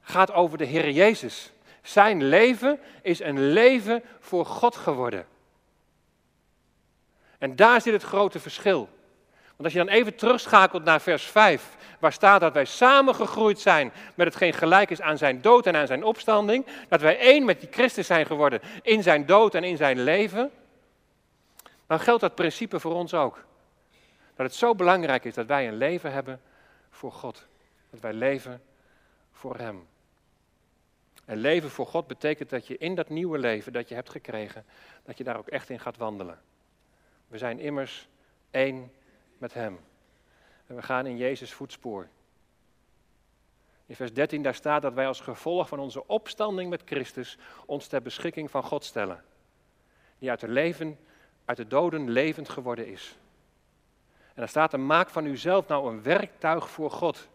gaat 0.00 0.32
over 0.32 0.58
de 0.58 0.64
Heer 0.64 0.90
Jezus. 0.90 1.52
Zijn 1.82 2.24
leven 2.24 2.80
is 3.02 3.20
een 3.20 3.40
leven 3.40 4.02
voor 4.20 4.46
God 4.46 4.76
geworden. 4.76 5.26
En 7.44 7.56
daar 7.56 7.80
zit 7.80 7.92
het 7.92 8.02
grote 8.02 8.40
verschil. 8.40 8.88
Want 9.46 9.64
als 9.64 9.72
je 9.72 9.78
dan 9.78 9.88
even 9.88 10.14
terugschakelt 10.14 10.84
naar 10.84 11.00
vers 11.00 11.24
5, 11.24 11.76
waar 11.98 12.12
staat 12.12 12.40
dat 12.40 12.52
wij 12.52 12.64
samengegroeid 12.64 13.60
zijn 13.60 13.92
met 14.14 14.26
hetgeen 14.26 14.52
gelijk 14.52 14.90
is 14.90 15.00
aan 15.00 15.18
zijn 15.18 15.40
dood 15.40 15.66
en 15.66 15.76
aan 15.76 15.86
zijn 15.86 16.04
opstanding, 16.04 16.66
dat 16.88 17.00
wij 17.00 17.18
één 17.18 17.44
met 17.44 17.60
die 17.60 17.68
Christus 17.72 18.06
zijn 18.06 18.26
geworden 18.26 18.60
in 18.82 19.02
zijn 19.02 19.26
dood 19.26 19.54
en 19.54 19.64
in 19.64 19.76
zijn 19.76 20.02
leven, 20.02 20.50
dan 21.86 22.00
geldt 22.00 22.20
dat 22.20 22.34
principe 22.34 22.80
voor 22.80 22.94
ons 22.94 23.14
ook. 23.14 23.44
Dat 24.36 24.46
het 24.46 24.54
zo 24.54 24.74
belangrijk 24.74 25.24
is 25.24 25.34
dat 25.34 25.46
wij 25.46 25.68
een 25.68 25.76
leven 25.76 26.12
hebben 26.12 26.40
voor 26.90 27.12
God. 27.12 27.46
Dat 27.90 28.00
wij 28.00 28.12
leven 28.12 28.62
voor 29.32 29.56
Hem. 29.56 29.86
En 31.24 31.36
leven 31.36 31.70
voor 31.70 31.86
God 31.86 32.06
betekent 32.06 32.50
dat 32.50 32.66
je 32.66 32.78
in 32.78 32.94
dat 32.94 33.08
nieuwe 33.08 33.38
leven 33.38 33.72
dat 33.72 33.88
je 33.88 33.94
hebt 33.94 34.10
gekregen, 34.10 34.64
dat 35.02 35.18
je 35.18 35.24
daar 35.24 35.38
ook 35.38 35.48
echt 35.48 35.70
in 35.70 35.80
gaat 35.80 35.96
wandelen. 35.96 36.38
We 37.34 37.40
zijn 37.40 37.58
immers 37.58 38.08
één 38.50 38.92
met 39.38 39.54
Hem. 39.54 39.80
En 40.66 40.76
we 40.76 40.82
gaan 40.82 41.06
in 41.06 41.16
Jezus 41.16 41.52
voetspoor. 41.52 42.08
In 43.86 43.96
vers 43.96 44.12
13 44.12 44.42
daar 44.42 44.54
staat 44.54 44.82
dat 44.82 44.94
wij 44.94 45.06
als 45.06 45.20
gevolg 45.20 45.68
van 45.68 45.78
onze 45.78 46.06
opstanding 46.06 46.70
met 46.70 46.82
Christus 46.84 47.38
ons 47.66 47.86
ter 47.86 48.02
beschikking 48.02 48.50
van 48.50 48.62
God 48.62 48.84
stellen. 48.84 49.24
Die 50.18 50.30
uit 50.30 50.40
de, 50.40 50.48
leven, 50.48 50.98
uit 51.44 51.56
de 51.56 51.66
doden 51.66 52.10
levend 52.10 52.48
geworden 52.48 52.86
is. 52.86 53.16
En 54.26 54.34
daar 54.34 54.48
staat 54.48 54.72
er, 54.72 54.80
maak 54.80 55.10
van 55.10 55.24
uzelf 55.24 55.68
nou 55.68 55.92
een 55.92 56.02
werktuig 56.02 56.70
voor 56.70 56.90
God. 56.90 57.28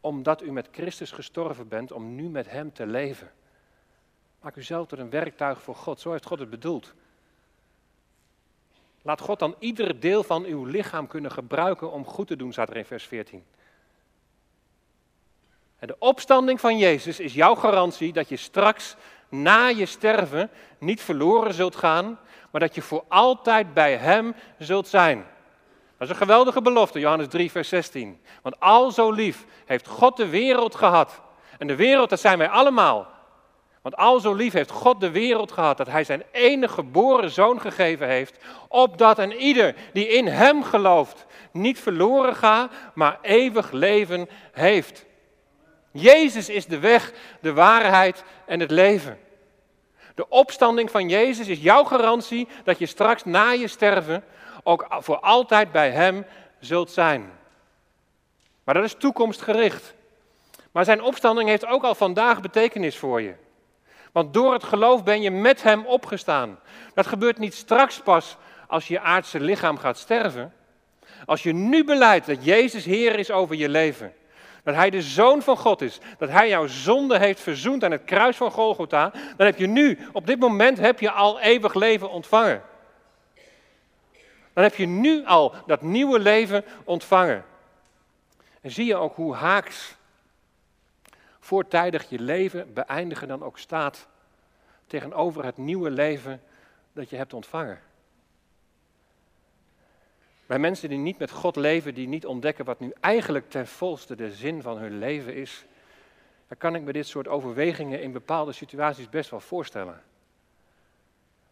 Omdat 0.00 0.42
u 0.42 0.52
met 0.52 0.68
Christus 0.70 1.10
gestorven 1.10 1.68
bent 1.68 1.92
om 1.92 2.14
nu 2.14 2.28
met 2.28 2.50
Hem 2.50 2.72
te 2.72 2.86
leven. 2.86 3.32
Maak 4.40 4.56
uzelf 4.56 4.86
tot 4.86 4.98
een 4.98 5.10
werktuig 5.10 5.62
voor 5.62 5.76
God. 5.76 6.00
Zo 6.00 6.10
heeft 6.10 6.26
God 6.26 6.38
het 6.38 6.50
bedoeld. 6.50 6.94
Laat 9.02 9.20
God 9.20 9.38
dan 9.38 9.54
ieder 9.58 10.00
deel 10.00 10.22
van 10.22 10.44
uw 10.44 10.64
lichaam 10.64 11.06
kunnen 11.06 11.30
gebruiken 11.30 11.92
om 11.92 12.04
goed 12.04 12.26
te 12.26 12.36
doen, 12.36 12.52
staat 12.52 12.70
er 12.70 12.76
in 12.76 12.84
vers 12.84 13.04
14. 13.04 13.44
En 15.78 15.86
de 15.86 15.96
opstanding 15.98 16.60
van 16.60 16.78
Jezus 16.78 17.20
is 17.20 17.34
jouw 17.34 17.54
garantie 17.54 18.12
dat 18.12 18.28
je 18.28 18.36
straks 18.36 18.96
na 19.28 19.66
je 19.66 19.86
sterven 19.86 20.50
niet 20.78 21.00
verloren 21.02 21.54
zult 21.54 21.76
gaan, 21.76 22.18
maar 22.50 22.60
dat 22.60 22.74
je 22.74 22.82
voor 22.82 23.04
altijd 23.08 23.74
bij 23.74 23.96
Hem 23.96 24.34
zult 24.58 24.88
zijn. 24.88 25.26
Dat 25.96 26.08
is 26.08 26.14
een 26.14 26.20
geweldige 26.20 26.62
belofte, 26.62 26.98
Johannes 26.98 27.28
3, 27.28 27.50
vers 27.50 27.68
16. 27.68 28.20
Want 28.42 28.60
al 28.60 28.90
zo 28.90 29.10
lief 29.10 29.46
heeft 29.66 29.86
God 29.86 30.16
de 30.16 30.28
wereld 30.28 30.74
gehad. 30.74 31.20
En 31.58 31.66
de 31.66 31.76
wereld, 31.76 32.10
dat 32.10 32.20
zijn 32.20 32.38
wij 32.38 32.48
allemaal. 32.48 33.19
Want 33.82 33.96
al 33.96 34.20
zo 34.20 34.34
lief 34.34 34.52
heeft 34.52 34.70
God 34.70 35.00
de 35.00 35.10
wereld 35.10 35.52
gehad 35.52 35.76
dat 35.76 35.86
hij 35.86 36.04
zijn 36.04 36.22
enige 36.32 36.74
geboren 36.74 37.30
zoon 37.30 37.60
gegeven 37.60 38.08
heeft, 38.08 38.38
opdat 38.68 39.18
een 39.18 39.32
ieder 39.32 39.74
die 39.92 40.08
in 40.08 40.26
hem 40.26 40.62
gelooft 40.62 41.26
niet 41.52 41.80
verloren 41.80 42.36
gaat, 42.36 42.72
maar 42.94 43.18
eeuwig 43.22 43.70
leven 43.70 44.28
heeft. 44.52 45.04
Jezus 45.90 46.48
is 46.48 46.66
de 46.66 46.78
weg, 46.78 47.12
de 47.40 47.52
waarheid 47.52 48.24
en 48.46 48.60
het 48.60 48.70
leven. 48.70 49.18
De 50.14 50.28
opstanding 50.28 50.90
van 50.90 51.08
Jezus 51.08 51.48
is 51.48 51.60
jouw 51.60 51.84
garantie 51.84 52.48
dat 52.64 52.78
je 52.78 52.86
straks 52.86 53.24
na 53.24 53.50
je 53.50 53.68
sterven 53.68 54.24
ook 54.62 54.86
voor 54.90 55.20
altijd 55.20 55.72
bij 55.72 55.90
Hem 55.90 56.26
zult 56.58 56.90
zijn. 56.90 57.30
Maar 58.64 58.74
dat 58.74 58.84
is 58.84 58.94
toekomstgericht. 58.98 59.94
Maar 60.72 60.84
zijn 60.84 61.02
opstanding 61.02 61.48
heeft 61.48 61.66
ook 61.66 61.82
al 61.82 61.94
vandaag 61.94 62.40
betekenis 62.40 62.96
voor 62.96 63.20
je. 63.20 63.34
Want 64.12 64.34
door 64.34 64.52
het 64.52 64.64
geloof 64.64 65.04
ben 65.04 65.22
je 65.22 65.30
met 65.30 65.62
Hem 65.62 65.86
opgestaan. 65.86 66.58
Dat 66.94 67.06
gebeurt 67.06 67.38
niet 67.38 67.54
straks 67.54 68.00
pas 68.00 68.36
als 68.66 68.88
je 68.88 69.00
aardse 69.00 69.40
lichaam 69.40 69.78
gaat 69.78 69.98
sterven. 69.98 70.52
Als 71.26 71.42
je 71.42 71.52
nu 71.52 71.84
beleidt 71.84 72.26
dat 72.26 72.44
Jezus 72.44 72.84
Heer 72.84 73.18
is 73.18 73.30
over 73.30 73.56
je 73.56 73.68
leven. 73.68 74.12
Dat 74.64 74.74
Hij 74.74 74.90
de 74.90 75.02
Zoon 75.02 75.42
van 75.42 75.56
God 75.56 75.80
is. 75.80 75.98
Dat 76.18 76.28
Hij 76.28 76.48
jouw 76.48 76.66
zonde 76.66 77.18
heeft 77.18 77.40
verzoend 77.40 77.84
aan 77.84 77.90
het 77.90 78.04
kruis 78.04 78.36
van 78.36 78.50
Golgotha. 78.50 79.12
Dan 79.36 79.46
heb 79.46 79.58
je 79.58 79.66
nu, 79.66 79.98
op 80.12 80.26
dit 80.26 80.38
moment, 80.38 80.78
heb 80.78 81.00
je 81.00 81.10
al 81.10 81.40
eeuwig 81.40 81.74
leven 81.74 82.10
ontvangen. 82.10 82.62
Dan 84.52 84.64
heb 84.64 84.74
je 84.74 84.86
nu 84.86 85.24
al 85.24 85.54
dat 85.66 85.82
nieuwe 85.82 86.18
leven 86.18 86.64
ontvangen. 86.84 87.44
En 88.60 88.70
zie 88.70 88.86
je 88.86 88.96
ook 88.96 89.16
hoe 89.16 89.34
haaks 89.34 89.96
voortijdig 91.50 92.08
je 92.08 92.20
leven 92.20 92.72
beëindigen 92.72 93.28
dan 93.28 93.42
ook 93.42 93.58
staat 93.58 94.08
tegenover 94.86 95.44
het 95.44 95.56
nieuwe 95.56 95.90
leven 95.90 96.42
dat 96.92 97.10
je 97.10 97.16
hebt 97.16 97.32
ontvangen. 97.32 97.80
Bij 100.46 100.58
mensen 100.58 100.88
die 100.88 100.98
niet 100.98 101.18
met 101.18 101.30
God 101.30 101.56
leven, 101.56 101.94
die 101.94 102.08
niet 102.08 102.26
ontdekken 102.26 102.64
wat 102.64 102.80
nu 102.80 102.92
eigenlijk 103.00 103.50
ten 103.50 103.66
volste 103.66 104.16
de 104.16 104.32
zin 104.32 104.62
van 104.62 104.78
hun 104.78 104.98
leven 104.98 105.34
is, 105.34 105.64
dan 106.48 106.58
kan 106.58 106.74
ik 106.74 106.82
me 106.82 106.92
dit 106.92 107.06
soort 107.06 107.28
overwegingen 107.28 108.02
in 108.02 108.12
bepaalde 108.12 108.52
situaties 108.52 109.08
best 109.08 109.30
wel 109.30 109.40
voorstellen. 109.40 110.02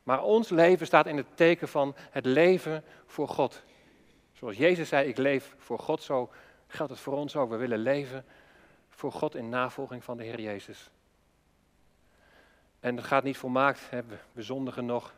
Maar 0.02 0.22
ons 0.22 0.48
leven 0.48 0.86
staat 0.86 1.06
in 1.06 1.16
het 1.16 1.36
teken 1.36 1.68
van 1.68 1.94
het 2.10 2.24
leven 2.24 2.84
voor 3.06 3.28
God. 3.28 3.62
Zoals 4.32 4.56
Jezus 4.56 4.88
zei, 4.88 5.08
ik 5.08 5.16
leef 5.16 5.54
voor 5.58 5.78
God, 5.78 6.02
zo 6.02 6.30
geldt 6.66 6.92
het 6.92 7.00
voor 7.00 7.14
ons 7.14 7.36
ook. 7.36 7.50
We 7.50 7.56
willen 7.56 7.78
leven 7.78 8.24
voor 8.98 9.12
God 9.12 9.34
in 9.34 9.48
navolging 9.48 10.04
van 10.04 10.16
de 10.16 10.24
Heer 10.24 10.40
Jezus. 10.40 10.90
En 12.80 12.96
het 12.96 13.04
gaat 13.04 13.22
niet 13.22 13.36
volmaakt, 13.36 13.90
hè, 13.90 14.02
we 14.32 14.42
zondigen 14.42 14.86
nog. 14.86 15.12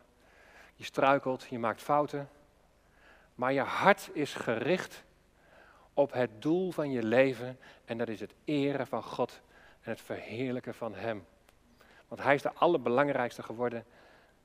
Je 0.74 0.84
struikelt, 0.84 1.46
je 1.50 1.58
maakt 1.58 1.82
fouten. 1.82 2.28
Maar 3.34 3.52
je 3.52 3.60
hart 3.60 4.10
is 4.12 4.34
gericht 4.34 5.02
op 5.94 6.12
het 6.12 6.42
doel 6.42 6.70
van 6.70 6.90
je 6.90 7.02
leven. 7.02 7.58
En 7.84 7.98
dat 7.98 8.08
is 8.08 8.20
het 8.20 8.34
eren 8.44 8.86
van 8.86 9.02
God 9.02 9.40
en 9.82 9.90
het 9.90 10.00
verheerlijken 10.00 10.74
van 10.74 10.94
Hem. 10.94 11.26
Want 12.08 12.22
Hij 12.22 12.34
is 12.34 12.42
de 12.42 12.52
allerbelangrijkste 12.52 13.42
geworden 13.42 13.84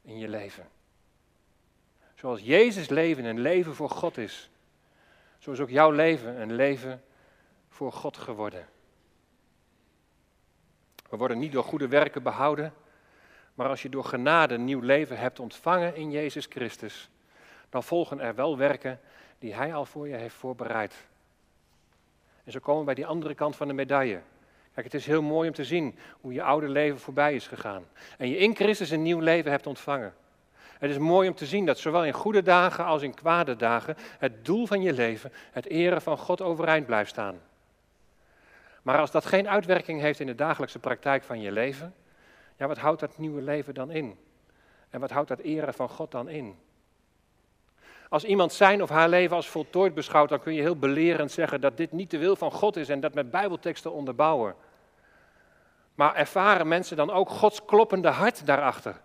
in 0.01 0.17
je 0.17 0.27
leven. 0.27 0.67
Zoals 2.15 2.41
Jezus 2.41 2.89
leven 2.89 3.25
een 3.25 3.39
leven 3.39 3.75
voor 3.75 3.89
God 3.89 4.17
is, 4.17 4.49
zo 5.37 5.51
is 5.51 5.59
ook 5.59 5.69
jouw 5.69 5.91
leven 5.91 6.41
een 6.41 6.53
leven 6.53 7.03
voor 7.69 7.91
God 7.91 8.17
geworden. 8.17 8.73
We 11.09 11.17
worden 11.17 11.39
niet 11.39 11.51
door 11.51 11.63
goede 11.63 11.87
werken 11.87 12.23
behouden, 12.23 12.73
maar 13.53 13.67
als 13.67 13.81
je 13.81 13.89
door 13.89 14.05
genade 14.05 14.57
nieuw 14.57 14.79
leven 14.79 15.17
hebt 15.17 15.39
ontvangen 15.39 15.95
in 15.95 16.11
Jezus 16.11 16.45
Christus, 16.49 17.09
dan 17.69 17.83
volgen 17.83 18.19
er 18.19 18.35
wel 18.35 18.57
werken 18.57 18.99
die 19.39 19.53
Hij 19.53 19.73
al 19.73 19.85
voor 19.85 20.07
je 20.07 20.15
heeft 20.15 20.35
voorbereid. 20.35 20.93
En 22.43 22.51
zo 22.51 22.59
komen 22.59 22.79
we 22.79 22.85
bij 22.85 22.95
die 22.95 23.05
andere 23.05 23.33
kant 23.33 23.55
van 23.55 23.67
de 23.67 23.73
medaille. 23.73 24.21
Kijk, 24.73 24.85
het 24.85 24.95
is 24.95 25.05
heel 25.05 25.21
mooi 25.21 25.47
om 25.47 25.53
te 25.53 25.63
zien 25.63 25.97
hoe 26.21 26.33
je 26.33 26.43
oude 26.43 26.69
leven 26.69 26.99
voorbij 26.99 27.35
is 27.35 27.47
gegaan. 27.47 27.85
En 28.17 28.29
je 28.29 28.37
in 28.37 28.55
Christus 28.55 28.89
een 28.89 29.01
nieuw 29.01 29.19
leven 29.19 29.51
hebt 29.51 29.67
ontvangen. 29.67 30.13
Het 30.77 30.89
is 30.89 30.97
mooi 30.97 31.29
om 31.29 31.35
te 31.35 31.45
zien 31.45 31.65
dat 31.65 31.79
zowel 31.79 32.05
in 32.05 32.13
goede 32.13 32.41
dagen 32.41 32.85
als 32.85 33.01
in 33.01 33.13
kwade 33.13 33.55
dagen 33.55 33.95
het 34.19 34.45
doel 34.45 34.65
van 34.65 34.81
je 34.81 34.93
leven, 34.93 35.31
het 35.51 35.65
eren 35.65 36.01
van 36.01 36.17
God 36.17 36.41
overeind 36.41 36.85
blijft 36.85 37.09
staan. 37.09 37.39
Maar 38.85 38.99
als 38.99 39.11
dat 39.11 39.25
geen 39.25 39.49
uitwerking 39.49 40.01
heeft 40.01 40.19
in 40.19 40.27
de 40.27 40.35
dagelijkse 40.35 40.79
praktijk 40.79 41.23
van 41.23 41.41
je 41.41 41.51
leven, 41.51 41.95
ja, 42.57 42.67
wat 42.67 42.77
houdt 42.77 42.99
dat 42.99 43.17
nieuwe 43.17 43.41
leven 43.41 43.73
dan 43.73 43.91
in? 43.91 44.17
En 44.89 44.99
wat 44.99 45.11
houdt 45.11 45.27
dat 45.27 45.39
eren 45.39 45.73
van 45.73 45.89
God 45.89 46.11
dan 46.11 46.29
in? 46.29 46.59
Als 48.09 48.23
iemand 48.23 48.53
zijn 48.53 48.81
of 48.81 48.89
haar 48.89 49.09
leven 49.09 49.35
als 49.35 49.49
voltooid 49.49 49.93
beschouwt, 49.93 50.29
dan 50.29 50.39
kun 50.39 50.53
je 50.53 50.61
heel 50.61 50.77
belerend 50.77 51.31
zeggen 51.31 51.61
dat 51.61 51.77
dit 51.77 51.91
niet 51.91 52.11
de 52.11 52.17
wil 52.17 52.35
van 52.35 52.51
God 52.51 52.75
is 52.75 52.89
en 52.89 52.99
dat 52.99 53.13
met 53.13 53.31
Bijbelteksten 53.31 53.91
onderbouwen. 53.91 54.55
Maar 55.95 56.15
ervaren 56.15 56.67
mensen 56.67 56.97
dan 56.97 57.11
ook 57.11 57.29
Gods 57.29 57.65
kloppende 57.65 58.09
hart 58.09 58.45
daarachter? 58.45 59.01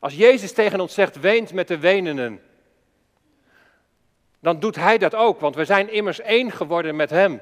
Als 0.00 0.14
Jezus 0.14 0.52
tegen 0.52 0.80
ons 0.80 0.94
zegt, 0.94 1.20
weent 1.20 1.52
met 1.52 1.68
de 1.68 1.78
wenenden, 1.78 2.42
dan 4.40 4.60
doet 4.60 4.76
Hij 4.76 4.98
dat 4.98 5.14
ook, 5.14 5.40
want 5.40 5.54
we 5.54 5.64
zijn 5.64 5.92
immers 5.92 6.20
één 6.20 6.50
geworden 6.50 6.96
met 6.96 7.10
Hem. 7.10 7.40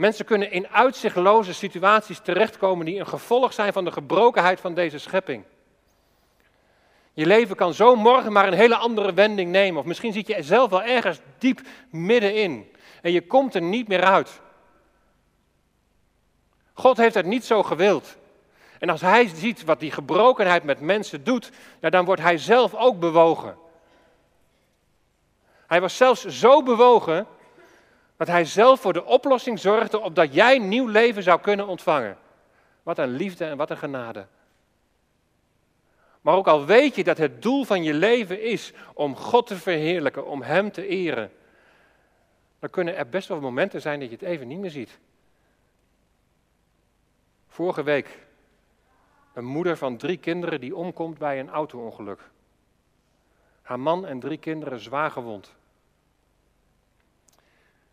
Mensen 0.00 0.24
kunnen 0.24 0.50
in 0.50 0.68
uitzichtloze 0.68 1.54
situaties 1.54 2.18
terechtkomen 2.18 2.86
die 2.86 2.98
een 2.98 3.06
gevolg 3.06 3.52
zijn 3.52 3.72
van 3.72 3.84
de 3.84 3.92
gebrokenheid 3.92 4.60
van 4.60 4.74
deze 4.74 4.98
schepping. 4.98 5.44
Je 7.12 7.26
leven 7.26 7.56
kan 7.56 7.74
zo 7.74 7.96
morgen 7.96 8.32
maar 8.32 8.46
een 8.46 8.52
hele 8.52 8.76
andere 8.76 9.12
wending 9.14 9.50
nemen. 9.50 9.80
Of 9.80 9.86
misschien 9.86 10.12
zit 10.12 10.26
je 10.26 10.42
zelf 10.42 10.70
wel 10.70 10.82
ergens 10.82 11.20
diep 11.38 11.60
middenin. 11.90 12.72
En 13.02 13.12
je 13.12 13.26
komt 13.26 13.54
er 13.54 13.62
niet 13.62 13.88
meer 13.88 14.04
uit. 14.04 14.40
God 16.72 16.96
heeft 16.96 17.14
het 17.14 17.26
niet 17.26 17.44
zo 17.44 17.62
gewild. 17.62 18.16
En 18.78 18.88
als 18.88 19.00
hij 19.00 19.28
ziet 19.34 19.64
wat 19.64 19.80
die 19.80 19.90
gebrokenheid 19.90 20.62
met 20.62 20.80
mensen 20.80 21.24
doet, 21.24 21.50
ja, 21.80 21.90
dan 21.90 22.04
wordt 22.04 22.22
hij 22.22 22.38
zelf 22.38 22.74
ook 22.74 23.00
bewogen. 23.00 23.56
Hij 25.66 25.80
was 25.80 25.96
zelfs 25.96 26.26
zo 26.26 26.62
bewogen 26.62 27.26
dat 28.20 28.28
hij 28.28 28.44
zelf 28.44 28.80
voor 28.80 28.92
de 28.92 29.04
oplossing 29.04 29.58
zorgde 29.58 30.00
opdat 30.00 30.34
jij 30.34 30.58
nieuw 30.58 30.86
leven 30.86 31.22
zou 31.22 31.40
kunnen 31.40 31.66
ontvangen. 31.66 32.18
Wat 32.82 32.98
een 32.98 33.08
liefde 33.08 33.44
en 33.44 33.56
wat 33.56 33.70
een 33.70 33.76
genade. 33.76 34.26
Maar 36.20 36.34
ook 36.34 36.46
al 36.46 36.64
weet 36.64 36.94
je 36.94 37.04
dat 37.04 37.18
het 37.18 37.42
doel 37.42 37.64
van 37.64 37.82
je 37.82 37.94
leven 37.94 38.42
is 38.42 38.72
om 38.94 39.16
God 39.16 39.46
te 39.46 39.56
verheerlijken, 39.56 40.26
om 40.26 40.42
Hem 40.42 40.72
te 40.72 40.86
eren, 40.86 41.32
dan 42.58 42.70
kunnen 42.70 42.96
er 42.96 43.08
best 43.08 43.28
wel 43.28 43.40
momenten 43.40 43.80
zijn 43.80 44.00
dat 44.00 44.08
je 44.08 44.14
het 44.14 44.24
even 44.24 44.48
niet 44.48 44.58
meer 44.58 44.70
ziet. 44.70 44.98
Vorige 47.48 47.82
week 47.82 48.18
een 49.34 49.44
moeder 49.44 49.76
van 49.76 49.96
drie 49.96 50.18
kinderen 50.18 50.60
die 50.60 50.76
omkomt 50.76 51.18
bij 51.18 51.40
een 51.40 51.50
auto-ongeluk. 51.50 52.30
Haar 53.62 53.80
man 53.80 54.06
en 54.06 54.20
drie 54.20 54.38
kinderen 54.38 54.80
zwaar 54.80 55.10
gewond. 55.10 55.58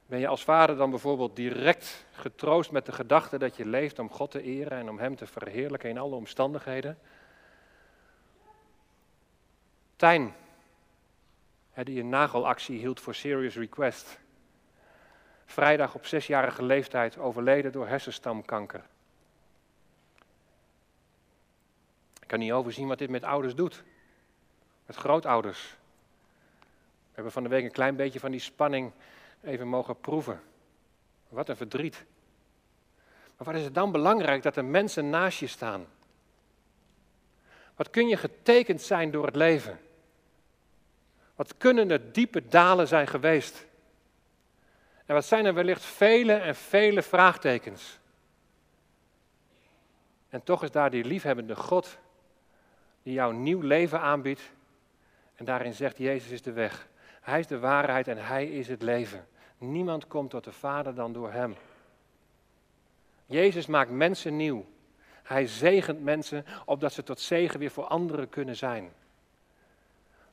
Ben 0.08 0.20
je 0.20 0.28
als 0.28 0.44
vader 0.44 0.76
dan 0.76 0.90
bijvoorbeeld 0.90 1.36
direct 1.36 2.06
getroost 2.12 2.72
met 2.72 2.86
de 2.86 2.92
gedachte 2.92 3.38
dat 3.38 3.56
je 3.56 3.66
leeft 3.66 4.00
om 4.00 4.10
God 4.10 4.32
te 4.32 4.42
eren 4.42 4.78
en 4.78 4.90
om 4.90 5.00
Hem 5.00 5.16
te 5.16 5.28
verheerlijken 5.28 5.90
in 5.90 5.98
alle 5.98 6.16
omstandigheden? 6.16 7.00
Tijn, 9.96 10.36
die 11.74 12.00
een 12.00 12.10
nagelactie 12.10 12.80
hield 12.80 13.00
voor 13.00 13.16
Serious 13.16 13.56
Request. 13.56 14.20
Vrijdag 15.46 15.96
op 15.96 16.06
zesjarige 16.06 16.64
leeftijd 16.64 17.18
overleden 17.18 17.72
door 17.72 17.88
hersenstamkanker. 17.88 18.84
Ik 22.22 22.28
kan 22.28 22.40
niet 22.40 22.52
overzien 22.52 22.88
wat 22.88 22.98
dit 22.98 23.10
met 23.10 23.24
ouders 23.24 23.56
doet. 23.56 23.84
Met 24.86 24.96
grootouders. 24.96 25.76
We 27.00 27.14
hebben 27.14 27.32
van 27.32 27.44
de 27.44 27.50
week 27.50 27.64
een 27.64 27.72
klein 27.72 27.96
beetje 27.96 28.20
van 28.20 28.32
die 28.32 28.40
spanning 28.40 28.92
even 29.44 29.68
mogen 29.68 30.00
proeven. 30.00 30.42
Wat 31.30 31.50
een 31.50 31.56
verdriet. 31.56 32.06
Maar 33.38 33.48
wat 33.48 33.56
is 33.56 33.64
het 33.64 33.74
dan 33.76 33.92
belangrijk 33.92 34.44
dat 34.44 34.58
er 34.58 34.66
mensen 34.66 35.10
naast 35.10 35.40
je 35.40 35.48
staan? 35.48 35.86
Wat 37.76 37.90
kun 37.90 38.08
je 38.08 38.18
getekend 38.18 38.82
zijn 38.82 39.12
door 39.12 39.26
het 39.26 39.36
leven? 39.36 39.80
Wat 41.36 41.58
kunnen 41.58 41.92
er 41.92 42.12
diepe 42.14 42.48
dalen 42.48 42.88
zijn 42.88 43.08
geweest? 43.08 43.66
En 45.06 45.14
wat 45.14 45.26
zijn 45.26 45.46
er 45.46 45.54
wellicht 45.54 45.84
vele 45.84 46.34
en 46.34 46.56
vele 46.56 47.02
vraagtekens? 47.02 48.00
En 50.30 50.44
toch 50.44 50.64
is 50.64 50.72
daar 50.72 50.90
die 50.90 51.06
liefhebbende 51.06 51.56
God 51.56 51.98
die 53.04 53.14
jou 53.14 53.34
nieuw 53.34 53.62
leven 53.62 54.00
aanbiedt. 54.00 54.42
En 55.36 55.46
daarin 55.46 55.74
zegt 55.74 55.98
Jezus 55.98 56.32
is 56.32 56.42
de 56.42 56.52
weg. 56.52 56.88
Hij 57.28 57.40
is 57.40 57.48
de 57.48 57.60
waarheid 57.60 58.08
en 58.08 58.18
Hij 58.18 58.46
is 58.46 58.68
het 58.68 58.82
leven. 58.82 59.28
Niemand 59.58 60.08
komt 60.08 60.30
tot 60.30 60.44
de 60.44 60.52
Vader 60.52 60.96
dan 60.96 61.14
door 61.14 61.32
Hem. 61.32 61.56
Jezus 63.26 63.66
maakt 63.66 63.92
mensen 63.92 64.36
nieuw. 64.36 64.66
Hij 65.24 65.48
zegent 65.48 66.04
mensen 66.04 66.46
opdat 66.66 66.94
ze 66.94 67.04
tot 67.04 67.20
zegen 67.20 67.60
weer 67.60 67.72
voor 67.72 67.84
anderen 67.84 68.30
kunnen 68.30 68.56
zijn. 68.56 68.92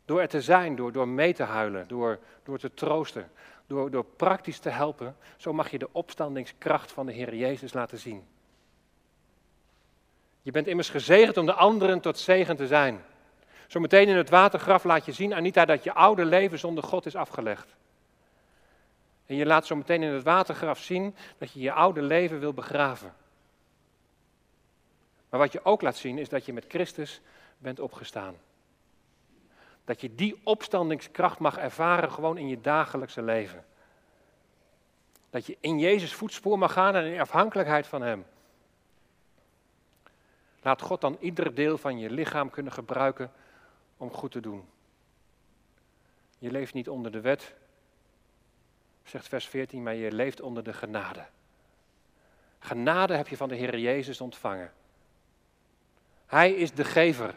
Door 0.05 0.21
er 0.21 0.29
te 0.29 0.43
zijn, 0.43 0.77
door, 0.77 0.93
door 0.93 1.09
mee 1.09 1.35
te 1.35 1.43
huilen, 1.43 1.89
door, 1.89 2.19
door 2.43 2.59
te 2.59 2.75
troosten, 2.75 3.31
door, 3.67 3.91
door 3.91 4.05
praktisch 4.05 4.59
te 4.59 4.71
helpen, 4.71 5.17
zo 5.37 5.53
mag 5.53 5.71
je 5.71 5.79
de 5.79 5.89
opstandingskracht 5.93 6.93
van 6.93 7.07
de 7.07 7.13
Heer 7.13 7.35
Jezus 7.35 7.73
laten 7.73 7.99
zien. 7.99 8.27
Je 10.43 10.51
bent 10.51 10.67
immers 10.67 10.91
gezegend 10.91 11.37
om 11.37 11.47
de 11.47 11.55
anderen 11.55 12.01
tot 12.01 12.19
zegen 12.19 12.57
te 12.57 12.67
zijn. 12.67 13.05
Zometeen 13.67 14.09
in 14.09 14.17
het 14.17 14.31
watergraf 14.31 14.85
laat 14.85 15.05
je 15.05 15.13
zien, 15.13 15.35
Anita, 15.35 15.65
dat 15.65 15.85
je 15.85 15.93
oude 15.93 16.25
leven 16.25 16.59
zonder 16.59 16.85
God 16.85 17.07
is 17.07 17.17
afgelegd. 17.17 17.75
En 19.27 19.37
je 19.37 19.47
laat 19.47 19.67
zo 19.67 19.77
meteen 19.77 20.03
in 20.03 20.13
het 20.13 20.23
watergraf 20.23 20.79
zien 20.79 21.15
dat 21.39 21.53
je 21.53 21.61
je 21.61 21.73
oude 21.73 22.03
leven 22.03 22.41
wil 22.41 22.53
begraven. 22.53 23.15
Maar 25.29 25.41
wat 25.41 25.53
je 25.53 25.65
ook 25.65 25.83
laat 25.83 25.97
zien 25.97 26.19
is 26.19 26.29
dat 26.29 26.45
je 26.47 26.53
met 26.53 26.65
Christus 26.69 27.21
bent 27.59 27.81
opgestaan. 27.81 28.35
Dat 29.85 30.01
je 30.01 30.15
die 30.15 30.41
opstandingskracht 30.45 31.39
mag 31.39 31.57
ervaren 31.57 32.13
gewoon 32.13 32.39
in 32.39 32.49
je 32.49 32.61
dagelijkse 32.61 33.23
leven. 33.23 33.65
Dat 35.31 35.47
je 35.47 35.57
in 35.61 35.79
Jezus 35.79 36.15
voetspoor 36.15 36.59
mag 36.59 36.73
gaan 36.73 36.95
en 36.95 37.05
in 37.05 37.21
afhankelijkheid 37.21 37.87
van 37.87 38.03
Hem. 38.03 38.25
Laat 40.63 40.83
God 40.83 41.01
dan 41.01 41.17
ieder 41.21 41.55
deel 41.55 41.79
van 41.79 41.99
je 41.99 42.11
lichaam 42.11 42.51
kunnen 42.51 42.73
gebruiken 42.73 43.33
om 43.97 44.11
goed 44.11 44.31
te 44.31 44.41
doen. 44.41 44.65
Je 46.39 46.51
leeft 46.51 46.75
niet 46.75 46.89
onder 46.89 47.13
de 47.13 47.21
wet, 47.21 47.55
zegt 49.05 49.29
vers 49.29 49.47
14, 49.47 49.83
maar 49.83 49.95
je 49.95 50.13
leeft 50.13 50.41
onder 50.41 50.65
de 50.65 50.73
genade. 50.73 51.25
Genade 52.59 53.15
heb 53.15 53.29
je 53.29 53.37
van 53.37 53.49
de 53.49 53.55
Heer 53.55 53.79
Jezus 53.79 54.21
ontvangen. 54.21 54.73
Hij 56.27 56.53
is 56.53 56.73
de 56.73 56.85
gever. 56.85 57.35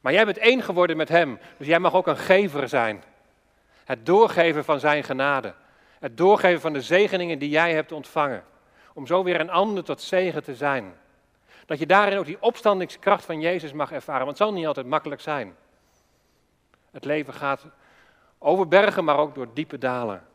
Maar 0.00 0.12
jij 0.12 0.24
bent 0.24 0.38
één 0.38 0.62
geworden 0.62 0.96
met 0.96 1.08
Hem, 1.08 1.38
dus 1.58 1.66
jij 1.66 1.78
mag 1.78 1.94
ook 1.94 2.06
een 2.06 2.16
gever 2.16 2.68
zijn. 2.68 3.02
Het 3.84 4.06
doorgeven 4.06 4.64
van 4.64 4.80
Zijn 4.80 5.04
genade. 5.04 5.54
Het 5.98 6.16
doorgeven 6.16 6.60
van 6.60 6.72
de 6.72 6.82
zegeningen 6.82 7.38
die 7.38 7.48
jij 7.48 7.74
hebt 7.74 7.92
ontvangen. 7.92 8.44
Om 8.94 9.06
zo 9.06 9.22
weer 9.22 9.40
een 9.40 9.50
ander 9.50 9.84
tot 9.84 10.00
zegen 10.00 10.42
te 10.42 10.54
zijn. 10.54 10.94
Dat 11.66 11.78
je 11.78 11.86
daarin 11.86 12.18
ook 12.18 12.24
die 12.24 12.42
opstandingskracht 12.42 13.24
van 13.24 13.40
Jezus 13.40 13.72
mag 13.72 13.92
ervaren. 13.92 14.26
Want 14.26 14.38
het 14.38 14.46
zal 14.46 14.56
niet 14.56 14.66
altijd 14.66 14.86
makkelijk 14.86 15.20
zijn. 15.20 15.56
Het 16.90 17.04
leven 17.04 17.34
gaat 17.34 17.64
over 18.38 18.68
bergen, 18.68 19.04
maar 19.04 19.18
ook 19.18 19.34
door 19.34 19.54
diepe 19.54 19.78
dalen. 19.78 20.26